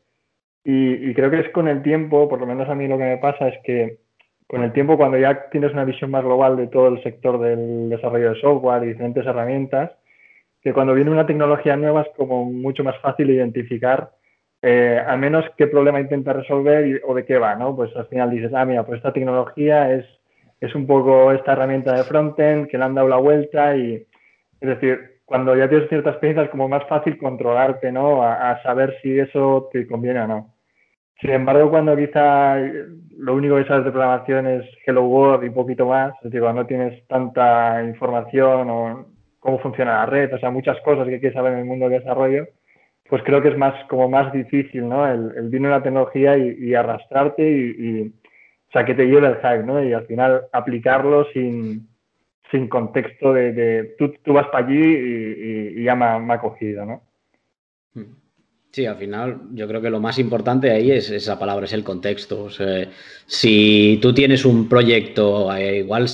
[0.63, 3.05] y, y, creo que es con el tiempo, por lo menos a mí lo que
[3.05, 3.99] me pasa es que
[4.49, 7.87] con el tiempo, cuando ya tienes una visión más global de todo el sector del
[7.87, 9.91] desarrollo de software y diferentes herramientas,
[10.61, 14.11] que cuando viene una tecnología nueva es como mucho más fácil identificar
[14.61, 17.75] eh, al menos qué problema intenta resolver o de qué va, ¿no?
[17.75, 20.05] Pues al final dices, ah, mira, pues esta tecnología es,
[20.59, 24.05] es un poco esta herramienta de frontend que le han dado la vuelta y,
[24.59, 28.23] es decir, cuando ya tienes cierta experiencia es como más fácil controlarte, ¿no?
[28.23, 30.53] a saber si eso te conviene o no.
[31.21, 32.55] Sin embargo, cuando quizá
[33.17, 36.61] lo único que sabes de programación es Hello World y poquito más, es decir, cuando
[36.61, 39.05] no tienes tanta información o
[39.39, 41.99] cómo funciona la red, o sea, muchas cosas que quieres saber en el mundo de
[41.99, 42.47] desarrollo,
[43.09, 45.05] pues creo que es más como más difícil, ¿no?
[45.05, 48.07] El, el vino de la tecnología y, arrastrarte y,
[48.69, 49.83] o sea, que te lleve el hype, ¿no?
[49.83, 51.89] Y al final aplicarlo sin,
[52.51, 57.01] sin contexto de, tú, tú, vas para allí y, ya me, ha cogido, ¿no?
[57.93, 58.15] Hmm.
[58.71, 61.83] Sí, al final yo creo que lo más importante ahí es esa palabra, es el
[61.83, 62.43] contexto.
[62.43, 62.88] O sea,
[63.25, 66.07] si tú tienes un proyecto, eh, igual,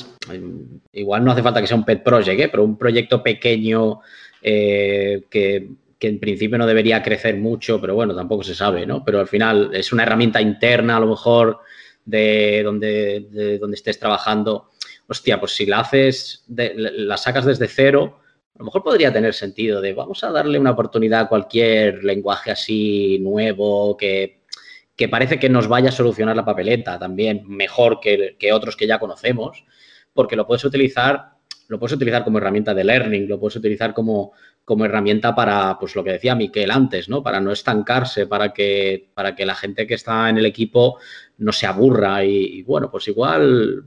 [0.94, 2.48] igual no hace falta que sea un pet project, ¿eh?
[2.50, 4.00] pero un proyecto pequeño
[4.42, 5.70] eh, que,
[6.00, 9.04] en principio no debería crecer mucho, pero bueno, tampoco se sabe, ¿no?
[9.04, 11.62] Pero al final es una herramienta interna a lo mejor
[12.06, 14.70] de donde, de donde estés trabajando.
[15.08, 18.20] Hostia, pues si la haces, la sacas desde cero
[18.56, 22.52] a lo mejor podría tener sentido de vamos a darle una oportunidad a cualquier lenguaje
[22.52, 24.44] así nuevo que,
[25.12, 29.66] parece que nos vaya a solucionar la papeleta también mejor que, otros que ya conocemos,
[30.14, 31.32] porque lo puedes utilizar,
[31.68, 34.32] lo puedes utilizar como herramienta de learning, lo puedes utilizar como,
[34.64, 37.22] como herramienta para, pues lo que decía Miquel antes, ¿no?
[37.22, 40.98] Para no estancarse, para que, para que la gente que está en el equipo
[41.40, 42.24] no se aburra.
[42.24, 43.84] Y bueno, pues igual,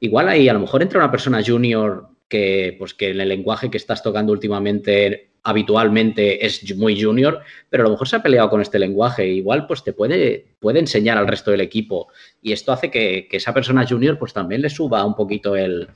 [0.00, 3.70] igual ahí a lo mejor entra una persona junior que, pues, que en el lenguaje
[3.70, 8.48] que estás tocando últimamente habitualmente es muy junior, pero a lo mejor se ha peleado
[8.48, 9.28] con este lenguaje.
[9.28, 12.08] Igual pues te puede, puede enseñar al resto del equipo
[12.42, 15.88] y esto hace que, esa persona junior pues también le suba un poquito el,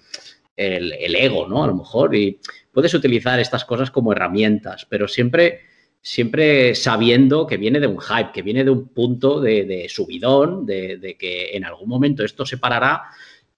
[0.54, 1.64] ego, ¿no?
[1.64, 2.38] A lo mejor y
[2.72, 5.60] puedes utilizar estas cosas como herramientas, pero siempre,
[6.02, 10.98] siempre sabiendo que viene de un hype, que viene de un punto de, subidón, de,
[10.98, 13.04] de que en algún momento esto se parará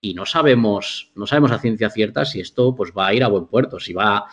[0.00, 3.28] y no sabemos, no sabemos a ciencia cierta si esto pues, va a ir a
[3.28, 4.26] buen puerto, si va,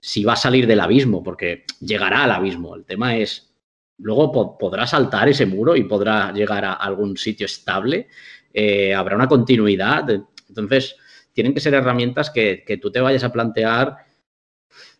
[0.00, 2.74] si va a salir del abismo, porque llegará al abismo.
[2.74, 3.54] El tema es,
[3.98, 8.08] luego podrá saltar ese muro y podrá llegar a algún sitio estable,
[8.52, 10.08] eh, habrá una continuidad.
[10.48, 10.96] Entonces,
[11.32, 13.96] tienen que ser herramientas que, tú te vayas a plantear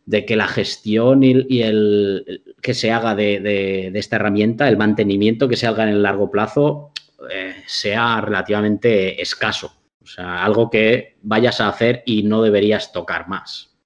[0.05, 5.57] de que la gestión y, el que se haga de, esta herramienta, el mantenimiento que
[5.57, 6.93] se haga en el largo plazo,
[7.31, 9.80] eh, sea relativamente escaso.
[10.03, 13.77] O sea, algo que vayas a hacer y no deberías tocar más.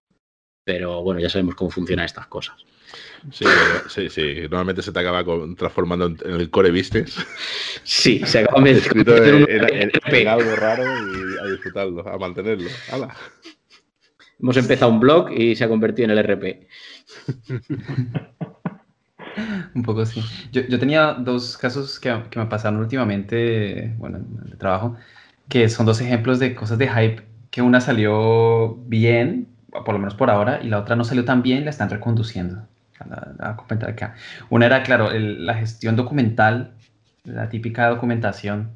[0.64, 2.57] Pero bueno, ya sabemos cómo funcionan estas cosas.
[3.31, 3.46] Sí,
[3.88, 4.42] sí, sí.
[4.42, 5.24] Normalmente se te acaba
[5.57, 7.16] transformando en, el core business.
[7.87, 12.70] Sí, se acaba escrito en, algo raro y a disfrutarlo, a mantenerlo.
[14.40, 16.66] Hemos empezado un blog y se ha convertido en el RP.
[19.74, 20.22] un poco así.
[20.50, 24.96] Yo, tenía dos casos que, que, me pasaron últimamente, bueno, de trabajo
[25.49, 30.15] que son dos ejemplos de cosas de hype, que una salió bien, por lo menos
[30.15, 32.67] por ahora, y la otra no salió tan bien, la están reconduciendo.
[33.41, 34.15] a comentar acá.
[34.51, 36.75] Una era, claro, la gestión documental,
[37.25, 38.73] la típica documentación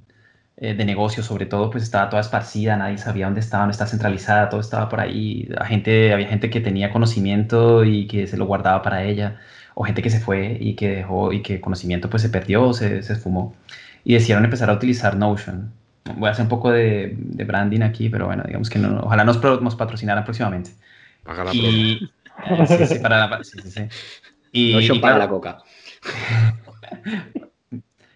[0.60, 3.88] eh, de negocio sobre todo, pues estaba toda esparcida, nadie sabía dónde estaba, no estaba
[3.88, 5.48] centralizada, todo estaba por ahí.
[5.66, 9.38] Gente, había gente que tenía conocimiento y que se lo guardaba para ella,
[9.74, 13.02] o gente que se fue y que dejó y que conocimiento pues se perdió, se,
[13.04, 13.54] se esfumó.
[14.04, 15.72] Y decidieron empezar a utilizar Notion.
[16.16, 19.24] Voy a hacer un poco de, de branding aquí, pero bueno, digamos que no, ojalá
[19.24, 20.70] nos, nos patrocinaran próximamente.
[21.24, 22.00] Paga la y,
[22.68, 23.82] sí, sí, para la, sí, sí, sí.
[24.52, 25.58] Y, y para claro, la coca.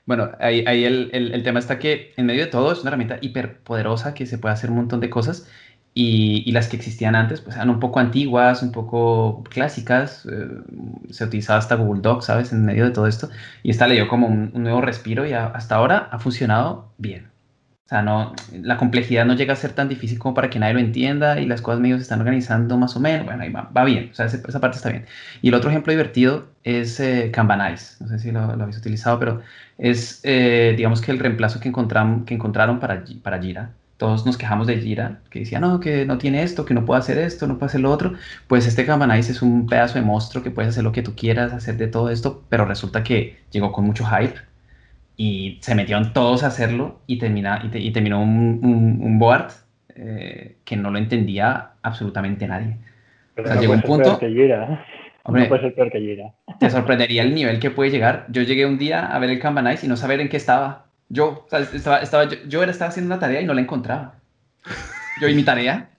[0.07, 2.91] Bueno, ahí, ahí el, el, el tema está que en medio de todo es una
[2.91, 5.49] herramienta hiperpoderosa que se puede hacer un montón de cosas
[5.95, 10.49] y, y las que existían antes pues eran un poco antiguas, un poco clásicas, eh,
[11.11, 12.53] se utilizaba hasta Google Docs, ¿sabes?
[12.53, 13.31] En medio de todo esto
[13.63, 16.95] y esta le dio como un, un nuevo respiro y a- hasta ahora ha funcionado
[16.99, 17.32] bien.
[17.87, 20.73] O sea, no, la complejidad no llega a ser tan difícil como para que nadie
[20.75, 23.27] lo entienda y las cosas medio se están organizando más o menos.
[23.27, 25.05] Bueno, ahí va, va bien, o sea, ese- esa parte está bien.
[25.43, 27.97] Y el otro ejemplo divertido es eh, Kanbanize.
[28.03, 29.43] No sé si lo, lo habéis utilizado, pero
[29.77, 33.73] es, eh, digamos que el reemplazo que, encontram- que encontraron para, para Jira.
[33.99, 37.01] Todos nos quejamos de Jira, que decía, no, que no tiene esto, que no puede
[37.01, 38.15] hacer esto, no puede hacer lo otro.
[38.47, 41.53] Pues este Kanbanize es un pedazo de monstruo que puedes hacer lo que tú quieras,
[41.53, 44.35] hacer de todo esto, pero resulta que llegó con mucho hype
[45.17, 49.19] y se metieron todos a hacerlo y, termina, y, te- y terminó un, un, un
[49.19, 49.53] board
[49.95, 52.77] eh, que no lo entendía absolutamente nadie.
[53.35, 54.27] Pero O sea, no llegó puede un ser peor punto-.
[55.25, 56.35] Hombre, No puede ser peor que Jira.
[56.59, 58.27] te sorprendería el nivel que puede llegar.
[58.29, 60.87] Yo llegué un día a ver el Kanbanize y no saber en qué estaba.
[61.09, 63.61] Yo, o sea, estaba, estaba, yo, yo era, estaba haciendo una tarea y no la
[63.61, 64.15] encontraba.
[65.21, 65.91] Yo y mi tarea.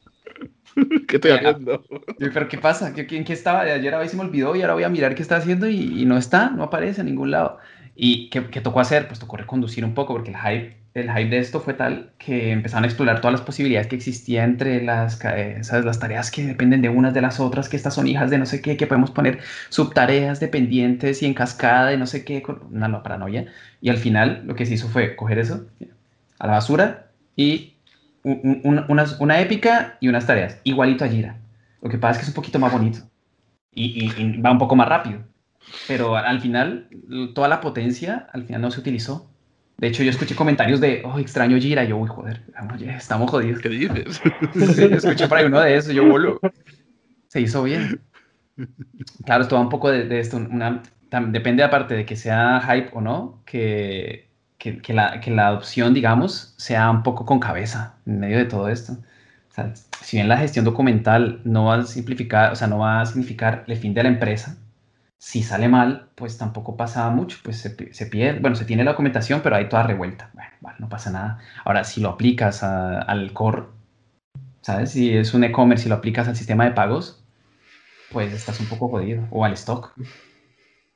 [1.08, 1.84] ¿Qué estoy haciendo?
[2.18, 2.94] Yo, pero ¿qué pasa?
[2.94, 3.64] ¿Qué- ¿En qué estaba?
[3.64, 5.68] De ayer a veces se me olvidó y ahora voy a mirar qué está haciendo
[5.68, 7.60] y, y no está, no aparece en ningún lado.
[7.96, 9.08] ¿Y qué, qué tocó hacer?
[9.08, 12.52] Pues tocó reconducir un poco porque el hype, el hype de esto fue tal que
[12.52, 15.86] empezaron a explorar todas las posibilidades que existían entre las, eh, ¿sabes?
[15.86, 18.46] las tareas que dependen de unas de las otras, que estas son hijas de no
[18.48, 22.62] sé qué, que podemos poner subtareas dependientes y en cascada de no sé qué, con
[22.72, 23.46] una no, paranoia.
[23.82, 25.68] Y al final lo que se hizo fue coger eso
[26.40, 27.74] a la basura y
[28.24, 31.38] un- un- una, unas- una épica y unas tareas, igualito a Jira.
[31.82, 33.00] Lo que pasa es que es un poquito más bonito
[33.74, 35.22] y va un poco más rápido.
[35.86, 36.88] Pero al final,
[37.36, 39.30] toda la potencia al final no se utilizó.
[39.78, 41.84] De hecho, yo escuché comentarios de, oh, extraño Jira.
[41.84, 42.42] Y yo, uy, joder,
[42.82, 43.60] estamos jodidos.
[43.62, 44.22] ¿Qué dices?
[44.54, 45.94] Sí, escuché por ahí uno de esos.
[45.94, 46.40] Yo, boludo,
[47.28, 48.02] se hizo bien.
[49.26, 50.38] Claro, esto va un poco de, de esto.
[50.38, 55.32] Una, tam- depende aparte de que sea hype o no, que, que, que la, que
[55.32, 58.94] la adopción, digamos, sea un poco con cabeza en medio de todo esto.
[58.94, 63.02] O sea, si bien la gestión documental no va a simplificar, o sea, no va
[63.02, 64.58] a significar el fin de la empresa,
[65.26, 68.84] si sale mal, pues tampoco pasa mucho, pues se, pi- se pierde, bueno, se tiene
[68.84, 70.30] la documentación, pero hay toda revuelta.
[70.34, 71.40] Bueno, vale, no pasa nada.
[71.64, 73.64] Ahora, si lo aplicas al core,
[74.62, 74.92] ¿sabes?
[74.92, 77.24] Si es un e-commerce y lo aplicas al sistema de pagos,
[78.10, 79.28] pues estás un poco jodido.
[79.32, 79.94] O al stock.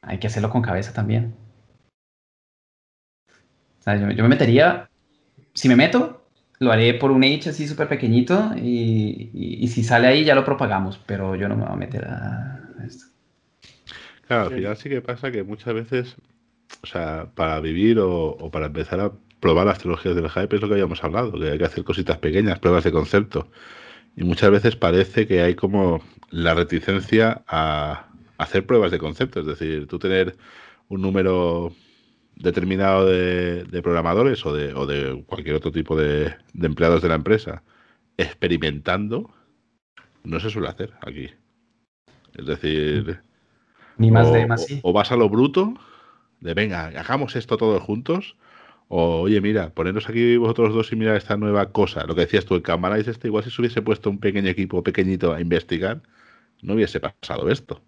[0.01, 1.35] Hay que hacerlo con cabeza también.
[3.85, 4.89] Yo, me metería,
[5.53, 6.25] si me meto,
[6.59, 10.99] lo haré por un H así súper pequeñito y si sale ahí ya lo propagamos,
[11.05, 13.06] pero yo no me voy a meter a esto.
[14.27, 16.15] Claro, al final sí que pasa que muchas veces,
[16.83, 20.61] o sea, para vivir o, o para empezar a probar las tecnologías del hype es
[20.61, 23.49] lo que habíamos hablado, que hay que hacer cositas pequeñas, pruebas de concepto.
[24.15, 29.45] Y muchas veces parece que hay como la reticencia a hacer pruebas de concepto, es
[29.45, 30.35] decir, tú tener
[30.89, 31.73] un número
[32.35, 37.09] determinado de, de programadores o de, o de cualquier otro tipo de, de empleados de
[37.09, 37.63] la empresa
[38.17, 39.29] experimentando,
[40.23, 41.29] no se suele hacer aquí.
[42.35, 43.21] Es decir,
[43.97, 44.79] Ni más o, de más sí.
[44.83, 45.73] o- vas a lo bruto,
[46.39, 48.35] de venga, hagamos esto todos juntos,
[48.89, 52.05] o oye, mira, poneros aquí vosotros dos y mirar esta nueva cosa.
[52.05, 54.83] Lo que decías tú, el Camaraderie este, igual si se hubiese puesto un pequeño equipo
[54.83, 56.01] pequeñito a investigar,
[56.61, 57.81] no hubiese pasado esto.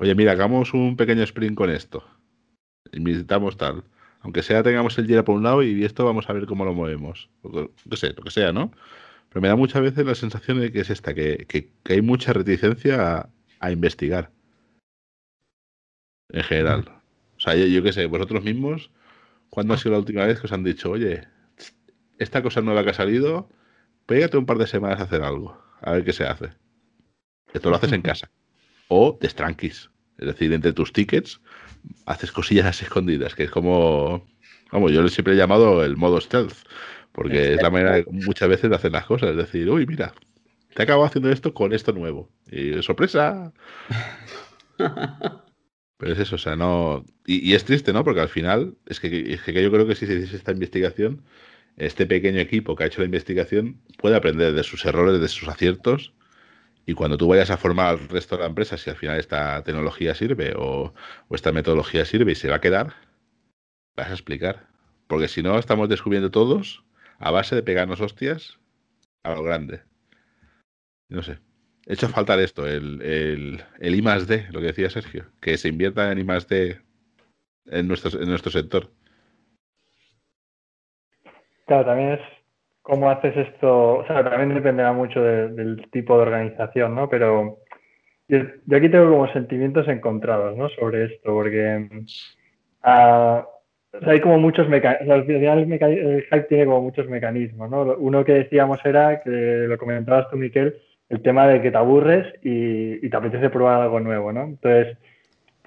[0.00, 2.04] Oye, mira, hagamos un pequeño sprint con esto.
[2.92, 3.84] Invitamos tal.
[4.20, 6.74] Aunque sea, tengamos el Jira por un lado y esto vamos a ver cómo lo
[6.74, 7.28] movemos.
[7.42, 8.72] O lo que sé, lo que sea, ¿no?
[9.28, 12.02] Pero me da muchas veces la sensación de que es esta, que, que- que hay
[12.02, 13.30] mucha reticencia a,
[13.60, 14.30] a investigar.
[16.30, 16.84] En general.
[17.36, 18.90] O sea, yo, yo qué sé, vosotros mismos,
[19.50, 21.26] ¿cuándo ha sido la última vez que os han dicho, oye,
[22.18, 23.48] esta cosa nueva que ha salido,
[24.06, 26.50] pégate un par de semanas a hacer algo, a ver qué se hace?
[27.52, 28.30] Esto lo haces en casa.
[28.88, 29.90] O te tranquis.
[30.18, 31.40] Es decir, entre tus tickets,
[32.06, 34.26] haces cosillas así escondidas, que es como,
[34.72, 36.56] vamos, yo siempre he llamado el modo stealth,
[37.12, 39.30] porque es la manera muchas veces de hacer las cosas.
[39.30, 40.12] Es decir, uy, mira,
[40.74, 42.30] te acabo haciendo esto con esto nuevo.
[42.50, 43.52] Y sorpresa.
[45.98, 47.04] Pero es eso, o sea, no.
[47.26, 48.04] Y, es triste, ¿no?
[48.04, 51.24] Porque al final, es que, es que yo creo que si se hiciese esta investigación,
[51.76, 55.48] este pequeño equipo que ha hecho la investigación puede aprender de sus errores, de sus
[55.48, 56.14] aciertos.
[56.86, 59.62] Y cuando tú vayas a formar al resto de la empresa, si al final esta
[59.64, 60.94] tecnología sirve o,
[61.28, 62.94] o esta metodología sirve y se va a quedar,
[63.96, 64.68] vas a explicar.
[65.08, 66.84] Porque si no, estamos descubriendo todos
[67.18, 68.58] a base de pegarnos hostias
[69.24, 69.82] a lo grande.
[71.08, 71.38] No sé.
[71.88, 75.56] He hecho falta esto, el, el, el I más D, lo que decía Sergio, que
[75.56, 76.76] se invierta en I más D
[77.64, 78.90] en nuestro, en nuestro sector.
[81.64, 82.20] Claro, también es
[82.82, 87.08] cómo haces esto, o sea, también dependerá mucho del tipo de organización, ¿no?
[87.08, 87.56] Pero
[88.28, 88.40] yo,
[88.76, 90.68] aquí tengo como sentimientos encontrados, ¿no?
[90.68, 91.88] Sobre esto, porque
[92.84, 97.94] uh, hay como muchos mecanismos, final el, el, hype tiene como muchos mecanismos, ¿no?
[97.96, 100.78] Uno que decíamos era, que lo comentabas tú, Miquel,
[101.08, 104.44] el tema de que te aburres y, te apetece probar algo nuevo, ¿no?
[104.44, 104.98] Entonces,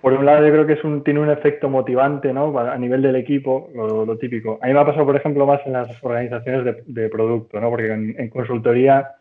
[0.02, 2.58] por un lado, yo creo que es un, tiene un efecto motivante ¿no?
[2.58, 4.58] a nivel del equipo, lo, típico.
[4.62, 7.70] A mí me ha pasado, por ejemplo, más en las organizaciones de, producto, ¿no?
[7.70, 9.12] porque en, consultoría,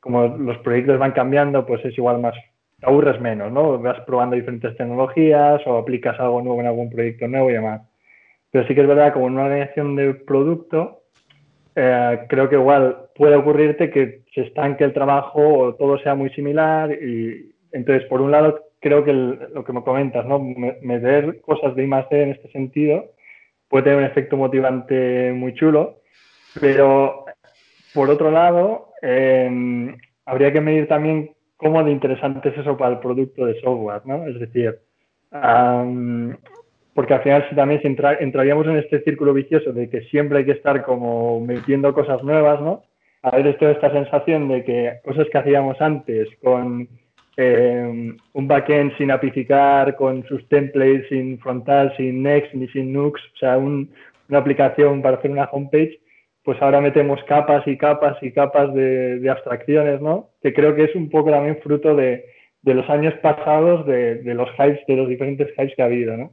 [0.00, 2.34] como los proyectos van cambiando, pues es igual más,
[2.80, 3.78] te aburres menos, ¿no?
[3.78, 7.82] Vas probando diferentes tecnologías o aplicas algo nuevo en algún proyecto nuevo y demás.
[8.50, 11.02] Pero sí que es verdad, como en una organización de producto,
[11.76, 16.30] eh, creo que igual puede ocurrirte que se estanque el trabajo o todo sea muy
[16.30, 20.38] similar y entonces, por un lado, creo que lo que me comentas, ¿no?
[20.38, 23.10] Meter cosas de I más D en este sentido
[23.68, 26.02] puede tener un efecto motivante muy chulo,
[26.60, 27.24] pero
[27.92, 33.00] por otro lado, em, habría que medir también cómo de interesante es eso para el
[33.00, 34.24] producto de software, ¿no?
[34.26, 34.78] Es decir,
[36.94, 37.80] porque al final si también
[38.20, 42.60] entraríamos en este círculo vicioso de que siempre hay que estar como metiendo cosas nuevas,
[42.60, 42.84] ¿no?
[43.24, 46.86] A ver, toda esta sensación de que cosas que hacíamos antes con
[47.38, 53.18] eh, un backend sin apificar, con sus templates, sin frontal, sin Next ni sin Nux,
[53.34, 53.88] o sea, una
[54.30, 55.98] aplicación para hacer una homepage,
[56.42, 60.28] pues ahora metemos capas y capas y capas de, abstracciones, ¿no?
[60.42, 62.26] Que creo que es un poco también fruto de,
[62.62, 66.32] los años pasados, de, los hypes, de los diferentes hypes que ha habido, ¿no?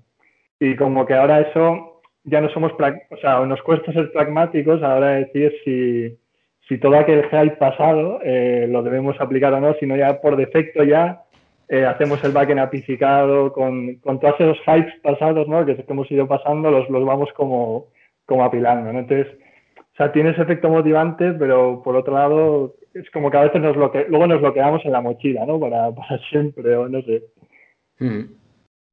[0.59, 5.11] Y como que ahora eso ya no somos, o sea, nos cuesta ser pragmáticos ahora
[5.11, 6.17] decir si,
[6.71, 10.85] si todo aquel hype pasado eh, lo debemos aplicar o no, sino ya por defecto
[10.85, 11.21] ya
[11.67, 15.65] eh, hacemos el backend apificado con, con, todos esos hypes pasados ¿no?
[15.65, 17.87] que, hemos ido pasando, los, los vamos como,
[18.25, 18.89] como apilando.
[18.89, 19.27] Entonces,
[19.77, 23.61] o sea, tiene ese efecto motivante, pero por otro lado, es como que a veces
[23.61, 25.59] nos lo luego nos lo quedamos en la mochila, ¿no?
[25.59, 27.21] Para, para siempre, o no sé.
[27.99, 28.40] Mm.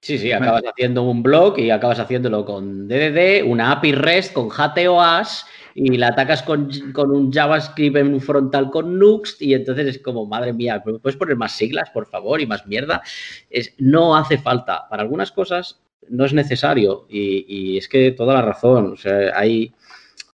[0.01, 4.49] Sí, sí, acabas haciendo un blog y acabas haciéndolo con DDD, una API REST con
[4.49, 5.45] HTOAS
[5.75, 10.25] y la atacas con, un JavaScript en un frontal con Nuxt y entonces es como,
[10.25, 13.03] madre mía, ¿puedes poner más siglas, por favor, y más mierda?
[13.51, 14.89] Es, no hace falta.
[14.89, 19.75] Para algunas cosas no es necesario y, es que toda la razón, o sea, hay,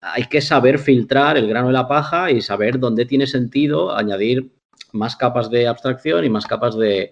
[0.02, 4.52] hay que saber filtrar el grano de la paja y saber dónde tiene sentido añadir
[4.92, 7.12] más capas de abstracción y más capas de,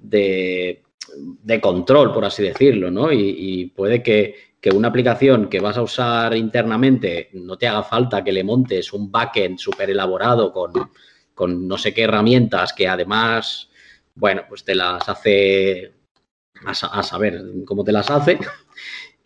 [0.00, 0.82] de,
[1.60, 3.12] control, por así decirlo, ¿no?
[3.12, 8.22] y puede que que una aplicación que vas a usar internamente no te haga falta
[8.22, 10.72] que le montes un backend súper elaborado con,
[11.34, 13.70] con, no sé qué herramientas que además,
[14.14, 15.94] bueno, pues te las hace
[16.66, 18.38] a, saber cómo te las hace.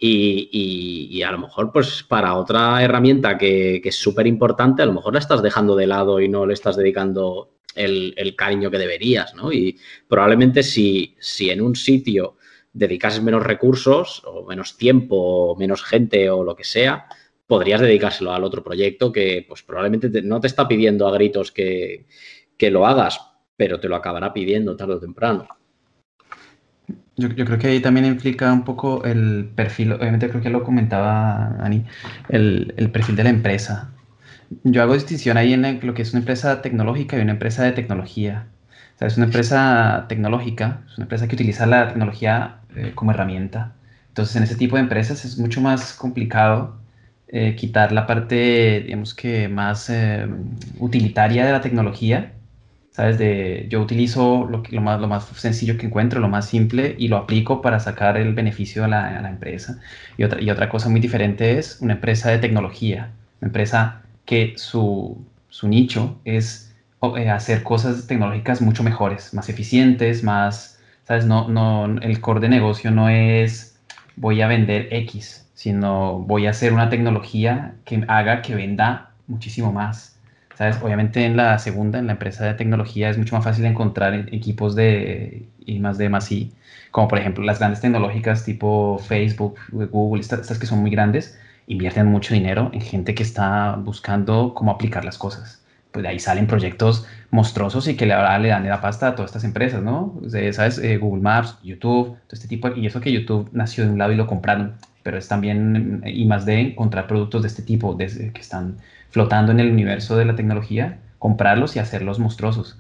[0.06, 5.14] Y, a lo mejor, pues para otra herramienta que, es súper importante, a lo mejor
[5.14, 9.52] la estás dejando de lado y no le estás dedicando el, cariño que deberías, ¿no?
[9.52, 12.36] Y probablemente si, si en un sitio
[12.72, 17.06] dedicases menos recursos o menos tiempo o menos gente o lo que sea,
[17.46, 22.06] podrías dedicárselo al otro proyecto que pues probablemente no te está pidiendo a gritos que,
[22.58, 23.20] lo hagas,
[23.56, 25.46] pero te lo acabará pidiendo tarde o temprano.
[27.16, 31.56] Yo, creo que ahí también implica un poco el perfil, obviamente creo que lo comentaba
[31.60, 31.84] Ani,
[32.30, 33.94] el, el perfil de la empresa.
[34.62, 37.72] Yo hago distinción ahí en lo que es una empresa tecnológica y una empresa de
[37.72, 38.46] tecnología.
[39.00, 43.72] O es una empresa tecnológica, es una empresa que utiliza la tecnología eh, como herramienta.
[44.08, 46.76] Entonces, en ese tipo de empresas es mucho más complicado
[47.28, 50.26] eh, quitar la parte, digamos que más eh,
[50.78, 52.32] utilitaria de la tecnología.
[52.92, 53.18] ¿Sabes?
[53.18, 57.08] De, yo utilizo lo, lo, más, lo más sencillo que encuentro, lo más simple, y
[57.08, 59.80] lo aplico para sacar el beneficio a la, a la empresa.
[60.16, 64.54] Y otra, y otra cosa muy diferente es una empresa de tecnología, una empresa que
[64.56, 66.74] su, su nicho es
[67.16, 71.26] eh, hacer cosas tecnológicas mucho mejores, más eficientes, más, ¿sabes?
[71.26, 73.78] No, no, el core de negocio no es
[74.16, 79.72] voy a vender X, sino voy a hacer una tecnología que haga que venda muchísimo
[79.72, 80.12] más.
[80.54, 80.76] ¿Sabes?
[80.82, 84.76] Obviamente en la segunda, en la empresa de tecnología, es mucho más fácil encontrar equipos
[84.76, 86.52] de y más de más y
[86.92, 91.36] como por ejemplo las grandes tecnológicas tipo Facebook, Google, estas que son muy grandes,
[91.66, 96.18] invierten mucho dinero en gente que está buscando cómo aplicar las cosas pues de ahí
[96.18, 100.20] salen proyectos monstruosos y que ahora le dan la pasta a todas estas empresas, ¿no?
[100.28, 100.78] ¿Sabes?
[100.78, 102.68] Eh, Google Maps, YouTube, todo este tipo.
[102.74, 104.74] Y eso que YouTube nació de un lado y lo compraron.
[105.04, 108.78] pero es también y más de encontrar productos de este tipo desde que están
[109.10, 112.76] flotando en el universo de la tecnología, comprarlos y hacerlos monstruosos.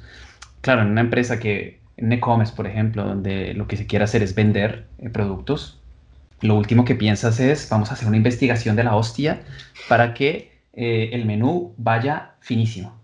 [0.60, 4.24] Claro, en una empresa que, en e-commerce, por ejemplo, donde lo que se quiere hacer
[4.24, 5.80] es vender eh, productos,
[6.40, 9.42] lo último que piensas es, vamos a hacer una investigación de la hostia
[9.88, 12.98] para que eh, el menú vaya finísimo.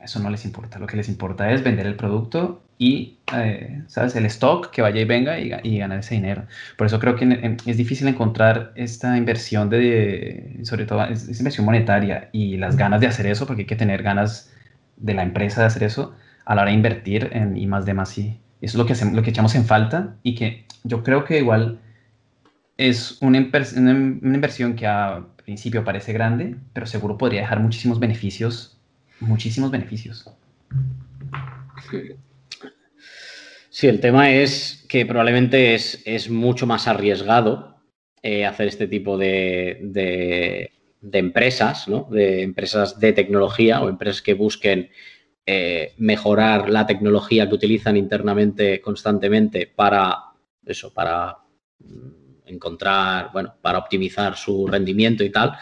[0.00, 0.78] Eso no les importa.
[0.78, 4.16] Lo que les importa es vender el producto y, eh, ¿sabes?
[4.16, 6.44] El stock que vaya y venga y, ganar ese dinero.
[6.76, 12.28] Por eso creo que es difícil encontrar esta inversión de, sobre todo, esta inversión monetaria
[12.32, 14.52] y las ganas de hacer eso, porque hay que tener ganas
[14.96, 16.14] de la empresa de hacer eso
[16.44, 18.94] a la hora de invertir en I más de más y Eso es lo que,
[18.94, 21.78] hacemos, lo que echamos en falta y que yo creo que igual
[22.88, 23.38] es una,
[23.76, 28.78] una inversión que a principio parece grande, pero seguro podría dejar muchísimos beneficios,
[29.20, 30.28] muchísimos beneficios.
[33.70, 37.76] Sí, el tema es que probablemente es, es mucho más arriesgado
[38.22, 42.08] eh, hacer este tipo de, de, empresas, ¿no?
[42.10, 44.90] de empresas de tecnología o empresas que busquen
[45.46, 50.18] eh, mejorar la tecnología que utilizan internamente constantemente para
[50.64, 51.38] eso, para
[52.52, 55.52] encontrar, bueno, para optimizar su rendimiento y tal,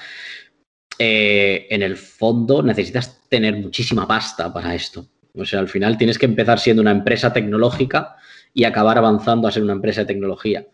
[0.98, 5.06] eh, en el fondo necesitas tener muchísima pasta para esto.
[5.34, 8.16] O sea, al final tienes que empezar siendo una empresa tecnológica
[8.52, 10.66] y acabar avanzando a ser una empresa de tecnología.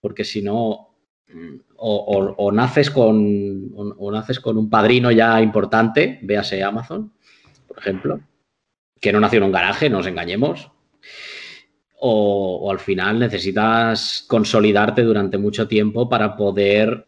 [0.00, 0.94] Porque si no,
[1.32, 7.12] mm, o, naces con, o, naces con un padrino ya importante, véase Amazon,
[7.66, 8.20] por ejemplo,
[9.00, 10.70] que no nació en un garaje, no nos engañemos,
[12.04, 17.06] o, al final necesitas consolidarte durante mucho tiempo para poder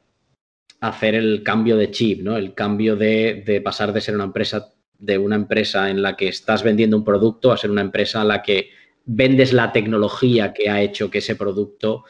[0.81, 2.37] hacer el cambio de chip, ¿no?
[2.37, 6.63] El cambio de, pasar de ser una empresa, de una empresa en la que estás
[6.63, 8.71] vendiendo un producto a ser una empresa en la que
[9.05, 12.05] vendes la tecnología que ha hecho que ese producto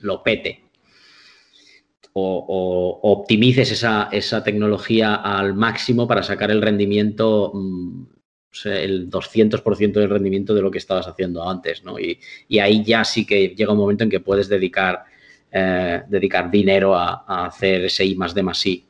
[0.00, 0.64] lo pete.
[2.12, 8.15] O, optimices esa, esa, tecnología al máximo para sacar el rendimiento mm,
[8.64, 11.98] el 200% del rendimiento de lo que estabas haciendo antes, ¿no?
[11.98, 12.18] Y,
[12.58, 15.04] ahí ya sí que llega un momento en que puedes dedicar,
[15.52, 18.84] eh, dedicar dinero a, hacer ese I más D más I.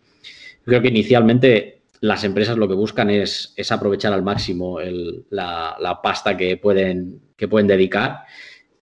[0.65, 4.79] Creo que inicialmente las empresas lo que buscan es, aprovechar al máximo
[5.31, 8.25] la, pasta que pueden, que pueden dedicar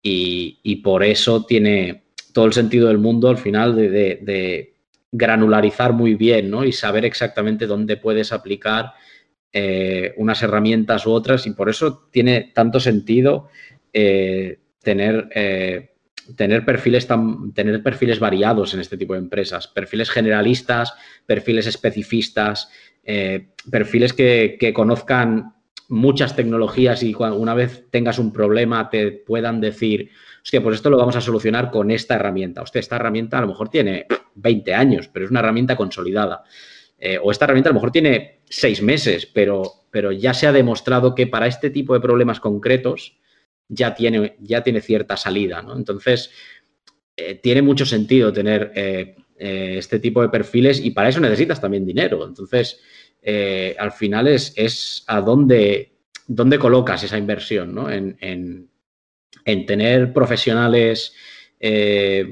[0.02, 4.74] y, por eso tiene todo el sentido del mundo al final de, de
[5.16, 6.64] granularizar muy bien ¿no?
[6.64, 8.94] y saber exactamente dónde puedes aplicar
[9.56, 13.50] eh, unas herramientas u otras y por eso tiene tanto sentido
[13.92, 15.92] eh, tener, eh,
[16.34, 20.94] tener, perfiles tan, tener perfiles variados en este tipo de empresas, perfiles generalistas,
[21.24, 22.68] perfiles especifistas,
[23.70, 25.54] perfiles que, conozcan
[25.88, 30.10] muchas tecnologías y una vez tengas un problema te puedan decir,
[30.42, 32.62] hostia, pues esto lo vamos a solucionar con esta herramienta.
[32.62, 36.42] Hostia, esta herramienta a lo mejor tiene 20 años, pero es una herramienta consolidada.
[37.06, 40.52] Eh, o esta herramienta a lo mejor tiene seis meses, pero, pero ya se ha
[40.52, 43.18] demostrado que para este tipo de problemas concretos
[43.68, 45.76] ya tiene, ya tiene cierta salida, ¿no?
[45.76, 46.30] Entonces,
[47.14, 51.84] eh, tiene mucho sentido tener eh, este tipo de perfiles y para eso necesitas también
[51.84, 52.26] dinero.
[52.26, 52.80] Entonces,
[53.78, 55.92] al final es, es a dónde,
[56.26, 57.90] dónde, colocas esa inversión, ¿no?
[57.90, 58.70] En, en,
[59.44, 61.14] en tener profesionales
[61.58, 62.26] que,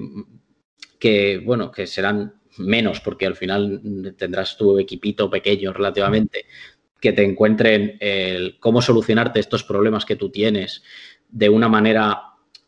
[1.44, 6.46] bueno, que serán menos, porque al final tendrás tu equipito pequeño relativamente,
[7.00, 10.82] que te encuentren el cómo solucionarte estos problemas que tú tienes
[11.28, 12.22] de una manera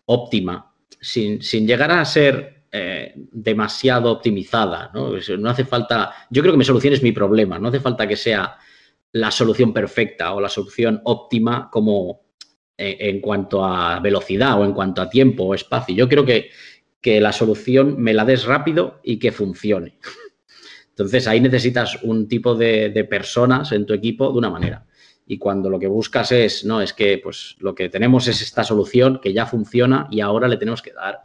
[0.06, 4.90] óptima, sin, llegar a ser eh, demasiado optimizada.
[4.92, 5.12] ¿no?
[5.38, 5.50] ¿no?
[5.50, 8.58] hace falta, yo creo que mi solución es mi problema, no hace falta que sea
[9.12, 12.22] la solución perfecta o la solución óptima como
[12.76, 15.94] eh, en cuanto a velocidad o en cuanto a tiempo o espacio.
[15.94, 16.50] Yo creo que
[17.04, 19.98] que la solución me la des rápido y que funcione.
[20.88, 24.86] Entonces ahí necesitas un tipo de, personas en tu equipo de una manera.
[25.26, 28.64] Y cuando lo que buscas es, no, es que pues lo que tenemos es esta
[28.64, 31.20] solución que ya funciona y ahora le tenemos que dar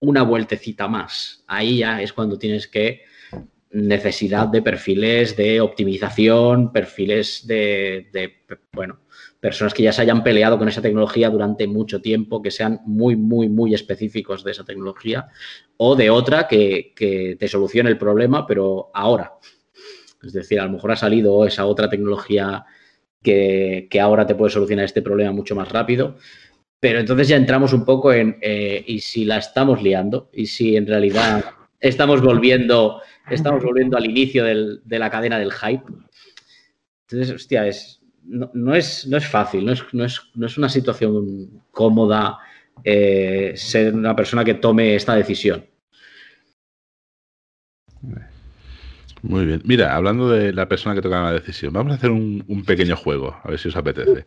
[0.00, 1.44] una vueltecita más.
[1.46, 3.02] Ahí ya es cuando tienes que
[3.72, 8.34] necesidad de perfiles de optimización, perfiles de, de
[8.72, 9.00] bueno,
[9.42, 13.16] personas que ya se hayan peleado con esa tecnología durante mucho tiempo, que sean muy,
[13.16, 15.26] muy, muy específicos de esa tecnología,
[15.78, 16.92] o de otra que,
[17.38, 19.32] te solucione el problema, pero ahora.
[20.22, 22.64] Es decir, a lo mejor ha salido esa otra tecnología
[23.20, 26.18] que, ahora te puede solucionar este problema mucho más rápido.
[26.78, 30.30] Pero entonces ya entramos un poco en, eh, ¿y si la estamos liando?
[30.32, 31.44] ¿Y si en realidad
[31.80, 35.84] estamos volviendo, estamos volviendo al inicio de la cadena del hype?
[37.08, 40.68] Entonces, hostia, es, no, es, no es fácil, no es, no es, no es una
[40.68, 42.38] situación cómoda
[42.84, 45.64] eh, ser una persona que tome esta decisión.
[49.22, 49.62] Muy bien.
[49.64, 53.36] Mira, hablando de la persona que toca la decisión, vamos a hacer un, pequeño juego,
[53.44, 54.26] a ver si os apetece.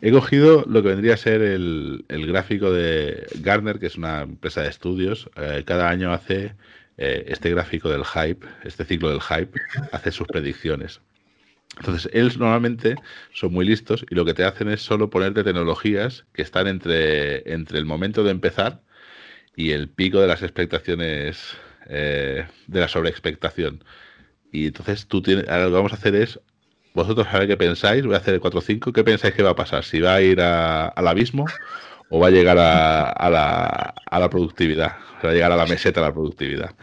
[0.00, 4.62] He cogido lo que vendría a ser el, gráfico de Gartner, que es una empresa
[4.62, 5.28] de estudios.
[5.36, 6.54] Eh, cada año hace
[7.02, 9.58] eh, este gráfico del hype, este ciclo del hype,
[9.90, 11.00] hace sus predicciones.
[11.78, 12.94] Entonces, ellos normalmente
[13.32, 17.50] son muy listos y lo que te hacen es solo ponerte tecnologías que están entre,
[17.50, 18.82] entre el momento de empezar
[19.56, 21.56] y el pico de las expectaciones
[21.88, 23.82] eh, de la sobreexpectación.
[24.52, 26.38] Y entonces tú tienes, ahora lo que vamos a hacer es,
[26.92, 29.84] vosotros ver qué pensáis, voy a hacer el 4-5, ¿qué pensáis que va a pasar?
[29.84, 31.46] ¿Si va a ir al abismo
[32.10, 34.96] o va a llegar a, la, a la productividad?
[35.24, 36.74] Va a llegar a la meseta de la productividad.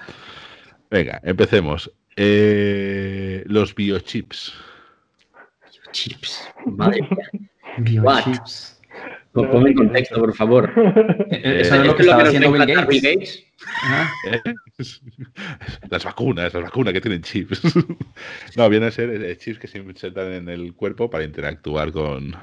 [0.90, 1.92] Venga, empecemos.
[2.16, 4.54] Eh, los biochips.
[5.72, 7.08] Biochips, madre
[7.78, 8.78] Biochips.
[9.34, 10.74] Ponme en contexto, por favor.
[11.30, 13.44] Eso es lo que estaba haciendo Bill Gates.
[15.90, 17.62] Las vacunas, las vacunas que tienen chips.
[18.56, 22.36] no, vienen a ser eh, chips que se insertan en el cuerpo para interactuar con,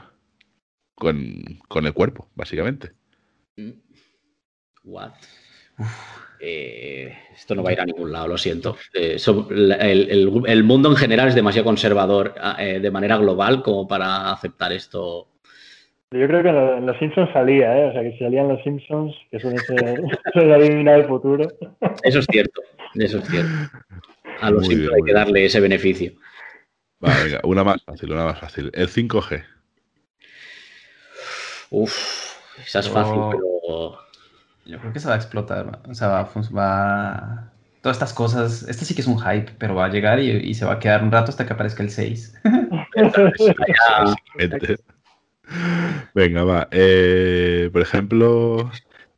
[1.04, 2.92] con, el cuerpo, básicamente.
[4.84, 5.12] What?
[6.40, 8.76] Eh, esto no va a ir a ningún lado, lo siento.
[8.92, 15.28] Eh, el, mundo en general es demasiado conservador de manera global como para aceptar esto
[16.14, 17.88] yo creo que en Los Simpsons salía, ¿eh?
[17.88, 20.00] O sea, que si salían Los Simpsons, que suele ser,
[20.32, 21.48] suele adivinar el futuro.
[22.04, 22.62] Eso es cierto,
[22.94, 23.50] eso es cierto.
[24.40, 26.12] A Los Simpsons hay que darle ese beneficio.
[27.00, 28.70] Vale, venga, una más fácil, una más fácil.
[28.74, 29.44] El 5G.
[31.82, 33.98] Uf, esa es fácil, pero...
[34.66, 37.50] Yo creo que se va a explotar, o sea, va, va...
[37.82, 40.54] Todas estas cosas, este sí que es un hype, pero va a llegar y, y
[40.54, 42.40] se va a quedar un rato hasta que aparezca el 6.
[46.14, 46.68] Venga, va.
[46.70, 48.70] Eh, por ejemplo,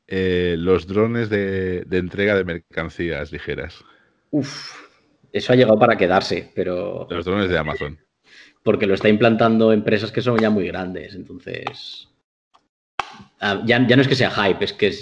[0.07, 3.85] eh, los drones de, entrega de mercancías ligeras.
[4.31, 4.75] Uf,
[5.33, 7.07] eso ha llegado para quedarse, pero...
[7.11, 7.99] Los drones de Amazon.
[8.63, 12.09] Porque lo está implantando empresas que son ya muy grandes, entonces...
[13.47, 14.93] Ah, ya, no es que sea hype, es que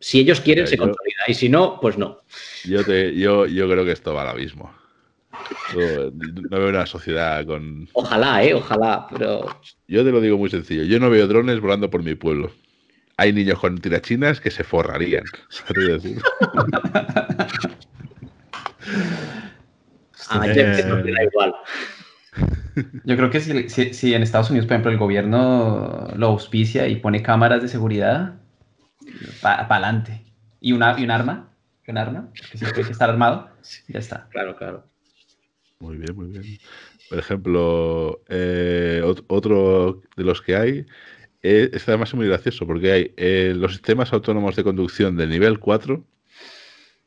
[0.00, 2.18] si ellos quieren se consolida y si no, pues no.
[2.64, 4.70] Yo, te, yo, yo creo que esto va al abismo.
[5.74, 7.88] No veo una sociedad con.
[7.94, 8.52] Ojalá, ¿eh?
[8.52, 9.46] Ojalá, pero.
[9.86, 10.82] Yo te lo digo muy sencillo.
[10.82, 12.50] Yo no veo drones volando por mi pueblo.
[13.16, 15.24] Hay niños con tirachinas que se forrarían.
[20.30, 21.54] Ah, da igual.
[23.04, 27.22] Yo creo que si, en Estados Unidos, por ejemplo, el gobierno lo auspicia y pone
[27.22, 28.40] cámaras de seguridad,
[29.40, 30.24] para adelante.
[30.60, 31.48] Y, una, y un arma,
[31.88, 33.50] un arma, que siempre hay que estar armado,
[33.88, 34.28] ya está.
[34.30, 34.84] Claro, claro.
[35.80, 36.58] Muy bien, muy bien.
[37.08, 40.86] Por ejemplo, eh, otro de los que hay
[41.42, 45.58] eh, es además muy gracioso porque hay eh, los sistemas autónomos de conducción de nivel
[45.58, 46.04] 4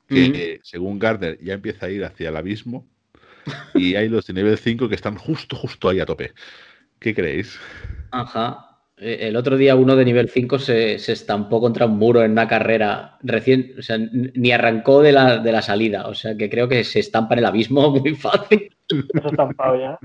[0.08, 2.86] que según Gardner ya empieza a ir hacia el abismo
[3.74, 6.34] y hay los de nivel 5 que están justo, justo ahí a tope.
[7.00, 7.60] ¿Qué creéis?
[8.12, 8.72] Ajá.
[8.98, 12.48] Eh, el otro día uno de nivel 5 se, estampó contra un muro en una
[12.48, 16.70] carrera recién, o sea, ni arrancó de la, de la salida, o sea que creo
[16.70, 18.72] que se estampa en el abismo muy fácil.
[19.26, 20.00] estampado ya.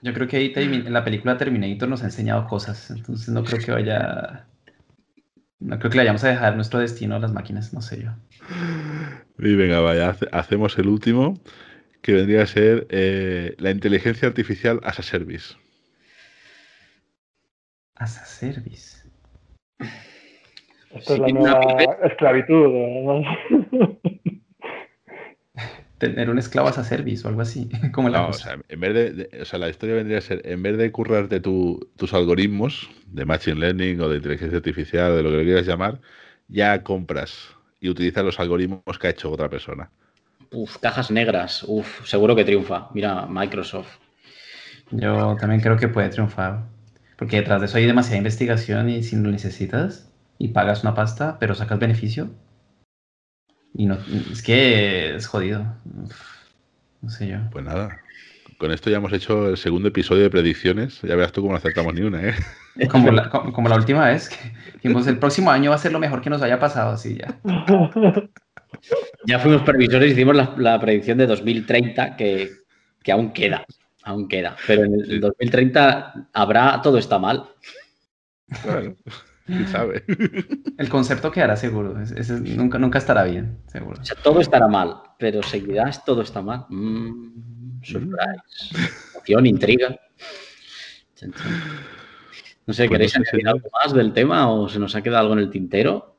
[0.00, 3.58] Yo, creo que ahí en la película Terminator nos ha enseñado cosas, entonces no creo
[3.62, 4.46] que vaya...
[5.58, 8.12] No creo que le vayamos a dejar nuestro destino a las máquinas, no sé yo.
[9.38, 11.40] Y venga, vaya, hacemos el último,
[12.02, 15.54] que vendría a ser eh, la inteligencia artificial as a service.
[17.96, 19.00] As a service.
[20.90, 23.24] Esto es la nueva esclavitud.
[25.98, 27.68] Tener un esclavo as a service o algo así.
[27.92, 30.62] Como la O sea, en vez de, o sea, la historia vendría a ser, en
[30.62, 35.36] vez de currarte tus algoritmos de machine learning o de inteligencia artificial, de lo que
[35.36, 36.00] le quieras llamar,
[36.48, 39.90] ya compras y utilizas los algoritmos que ha hecho otra persona.
[40.52, 41.64] Uf, cajas negras.
[41.66, 42.88] Uf, seguro que triunfa.
[42.92, 43.98] Mira, Microsoft.
[44.90, 46.66] Yo también creo que puede triunfar.
[47.16, 51.38] Porque detrás de eso hay demasiada investigación y si lo necesitas y pagas una pasta,
[51.38, 52.30] pero sacas beneficio.
[53.74, 53.98] Y no,
[54.32, 55.64] es que es jodido.
[57.02, 57.38] no sé yo.
[57.52, 58.00] Pues nada.
[58.60, 61.00] Con esto ya hemos hecho el segundo episodio de predicciones.
[61.00, 62.34] Ya verás tú cómo no acertamos ni una, ¿eh?
[62.90, 65.98] Como la, como, la última vez, que dijimos el próximo año va a ser lo
[65.98, 67.40] mejor que nos haya pasado, así ya.
[69.26, 72.50] Ya fuimos previsores, y hicimos la, predicción de 2030, que,
[73.02, 73.66] que aún queda
[74.02, 74.56] aún queda.
[74.66, 77.48] Pero en el 2030 habrá todo está mal.
[78.64, 78.94] Bueno,
[79.46, 80.04] quién sabe.
[80.78, 81.94] El concepto quedará seguro.
[82.56, 84.00] nunca, nunca estará bien, seguro.
[84.00, 86.66] O sea, todo estará mal, pero seguirás todo está mal.
[86.68, 87.49] Mm,
[87.82, 88.42] surprise.
[89.14, 89.98] Emoción, intriga.
[92.66, 95.40] No sé, ¿queréis añadir algo más del tema o se nos ha quedado algo en
[95.40, 96.16] el tintero?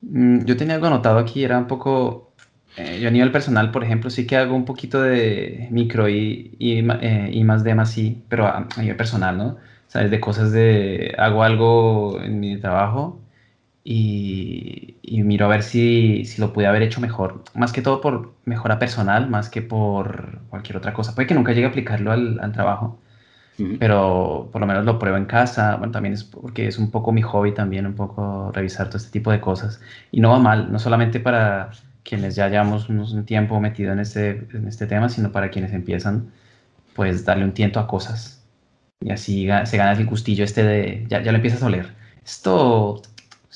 [0.00, 2.34] Mm, yo tenía algo anotado aquí, era un poco...
[2.76, 6.56] Eh, yo a nivel personal, por ejemplo, sí que hago un poquito de micro y,
[6.58, 9.56] y, eh, más de más sí, pero a, nivel personal, ¿no?
[9.86, 10.10] ¿Sabes?
[10.10, 11.14] De cosas de...
[11.18, 13.23] Hago algo en mi trabajo
[13.84, 17.44] y, miro a ver si, si, lo pude haber hecho mejor.
[17.54, 21.14] Más que todo por mejora personal, más que por cualquier otra cosa.
[21.14, 22.98] Puede que nunca llegue a aplicarlo al, al trabajo,
[23.78, 25.76] pero por lo menos lo pruebo en casa.
[25.76, 29.10] Bueno, también es porque es un poco mi hobby también, un poco revisar todo este
[29.12, 29.80] tipo de cosas.
[30.10, 31.70] Y no va mal, no solamente para
[32.04, 36.32] quienes ya llevamos un tiempo metido en este, en este tema, sino para quienes empiezan,
[36.94, 38.44] pues darle un tiento a cosas.
[39.00, 41.94] Y así se gana el gustillo este de, ya, ya lo empiezas a oler.
[42.24, 43.02] Esto,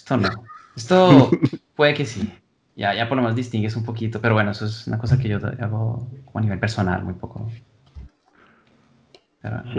[0.09, 0.29] esto no.
[0.77, 1.31] Esto
[1.75, 2.33] puede que sí.
[2.77, 5.29] Ya, ya por lo menos distingues un poquito, pero bueno, eso es una cosa que
[5.29, 7.49] yo hago a nivel personal, muy poco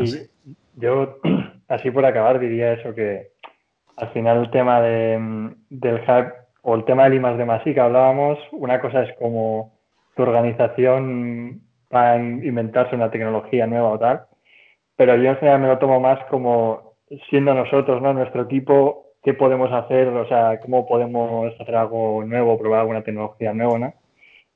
[0.05, 0.29] sí,
[0.75, 1.17] yo
[1.67, 3.29] así por acabar diría eso que
[3.97, 7.63] al final el tema de, del hype o el tema del I más de más
[7.63, 9.73] que hablábamos, una cosa es como
[10.15, 11.61] tu organización
[11.93, 14.25] va a inventarse una tecnología nueva o tal,
[14.95, 16.95] pero yo en general me lo tomo más como
[17.29, 18.13] siendo nosotros, ¿no?
[18.13, 23.53] Nuestro equipo, qué podemos hacer, o sea, cómo podemos hacer algo nuevo, probar alguna tecnología
[23.53, 23.93] nueva, ¿no?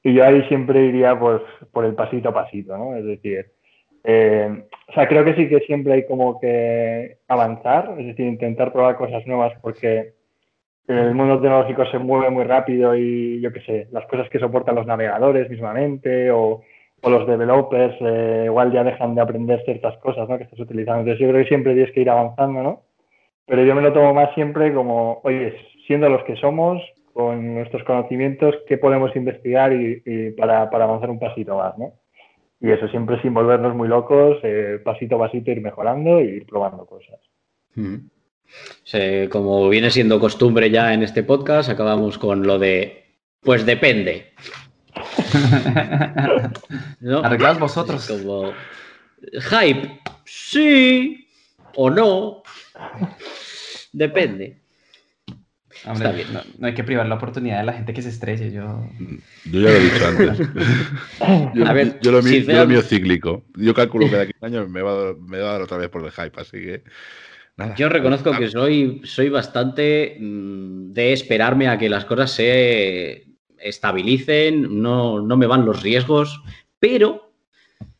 [0.03, 1.41] Y yo ahí siempre iría pues
[1.72, 2.95] por el pasito a pasito, ¿no?
[2.95, 3.51] Es decir,
[4.03, 8.74] eh, o sea, creo que sí que siempre hay como que avanzar, es decir, intentar
[8.74, 10.14] probar cosas nuevas porque
[10.88, 14.76] el mundo tecnológico se mueve muy rápido y yo qué sé, las cosas que soportan
[14.76, 16.61] los navegadores mismamente o,
[17.03, 20.38] los developers eh, igual ya dejan de aprender ciertas cosas ¿no?
[20.38, 21.01] que estás utilizando.
[21.01, 22.82] Entonces yo creo que siempre tienes que ir avanzando, ¿no?
[23.46, 25.56] Pero yo me lo tomo más siempre como, oye,
[25.88, 26.82] siendo los que somos,
[27.14, 31.94] con nuestros conocimientos, ¿qué podemos investigar y, y para, para avanzar un pasito más, ¿no?
[32.60, 36.46] Y eso siempre sin volvernos muy locos, eh, pasito a pasito ir mejorando y ir
[36.46, 37.20] probando cosas.
[39.30, 43.04] como viene siendo costumbre ya en este podcast, acabamos con lo de,
[43.41, 44.32] pues depende.
[47.02, 47.20] ¿No?
[47.20, 48.08] Arreglad vosotros.
[48.08, 48.54] Como,
[49.34, 51.28] hype, sí
[51.76, 52.44] o no.
[53.91, 54.63] Depende.
[55.86, 56.26] Hombre,
[56.59, 58.51] no, hay que privar la oportunidad de la gente que se estrelle.
[58.51, 58.88] Yo,
[59.45, 60.38] yo ya lo he dicho antes.
[61.53, 63.43] yo, a ver, yo, lo, mío, cíclico.
[63.55, 65.78] Yo calculo que de aquí a un año me va, me va a dar otra
[65.78, 66.84] vez por el hype, así que.
[67.76, 73.28] Yo reconozco que soy, soy bastante mm, de esperarme a que las cosas se
[73.59, 76.41] estabilicen, no, no me van los riesgos,
[76.80, 77.32] pero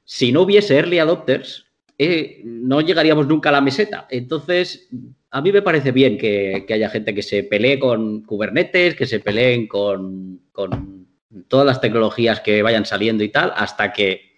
[0.04, 1.63] si no hubiese early adopters,
[1.98, 4.08] eh, no llegaríamos nunca a la meseta.
[4.10, 4.90] Entonces,
[5.30, 9.20] a mí me parece bien que, haya gente que se pelee con Kubernetes, que se
[9.20, 10.42] peleen con,
[11.48, 14.34] todas las tecnologías que vayan saliendo y tal, hasta que,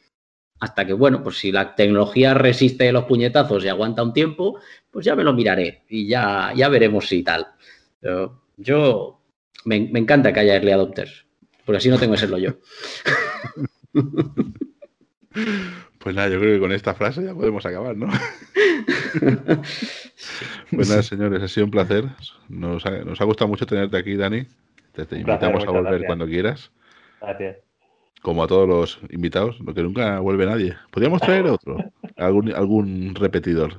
[0.60, 5.06] hasta que, bueno, pues si la tecnología resiste los puñetazos y aguanta un tiempo, pues
[5.06, 7.48] ya me lo miraré y ya, ya veremos si tal.
[8.58, 9.22] Yo
[9.66, 11.26] me, encanta que haya early adopters,
[11.66, 12.52] porque así no tengo que serlo yo.
[16.06, 18.06] Pues nada, yo creo que con esta frase ya podemos acabar, ¿no?
[20.70, 22.06] pues nada, señores, ha sido un placer.
[22.48, 24.46] Nos ha, gustado mucho tenerte aquí, Dani.
[24.92, 26.72] Te, invitamos a volver cuando quieras.
[27.20, 27.58] Gracias.
[28.22, 30.76] Como a todos los invitados, lo que nunca vuelve nadie.
[30.92, 31.78] Podríamos traer otro,
[32.18, 33.78] algún, algún repetidor.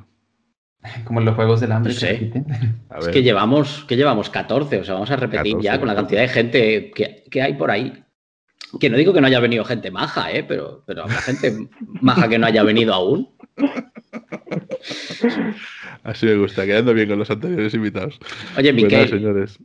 [1.05, 1.95] Como en los juegos del hambre.
[2.99, 6.23] Es que llevamos, que llevamos 14, o sea, vamos a repetir ya con la cantidad
[6.23, 8.03] de gente que, que hay por ahí.
[8.81, 10.43] Que no digo que no haya venido gente maja, ¿eh?
[10.43, 11.69] pero, pero habrá gente
[12.01, 13.31] maja que no haya venido aún.
[16.03, 18.19] Así me gusta, quedando bien con los anteriores invitados.
[18.57, 19.59] Oye, pues Miquel, señores.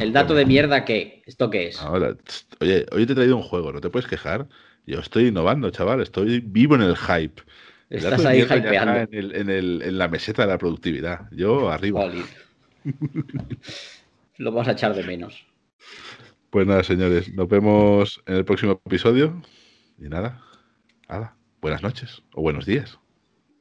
[0.00, 1.22] ¿el dato de mierda qué?
[1.26, 1.80] ¿Esto qué es?
[1.80, 2.16] Ahora,
[2.60, 4.48] oye, hoy te he traído un juego, no te puedes quejar.
[4.86, 7.42] Yo estoy innovando, chaval, estoy vivo en el hype.
[7.90, 9.08] Estás ahí hypeando.
[9.12, 11.30] En, la meseta de la productividad.
[11.30, 12.10] Yo arriba.
[14.36, 15.46] Lo vamos a echar de menos.
[16.54, 19.42] Pues nada, señores, nos vemos en el próximo episodio.
[19.98, 20.40] Y nada,
[21.08, 22.96] nada, buenas noches o buenos días.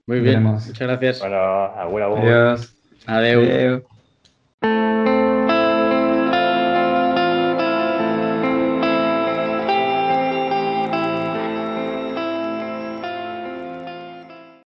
[0.06, 1.20] Muy bien, muchas gracias.
[1.20, 2.76] Bueno, abuela, Adiós.
[3.08, 3.82] Adiós.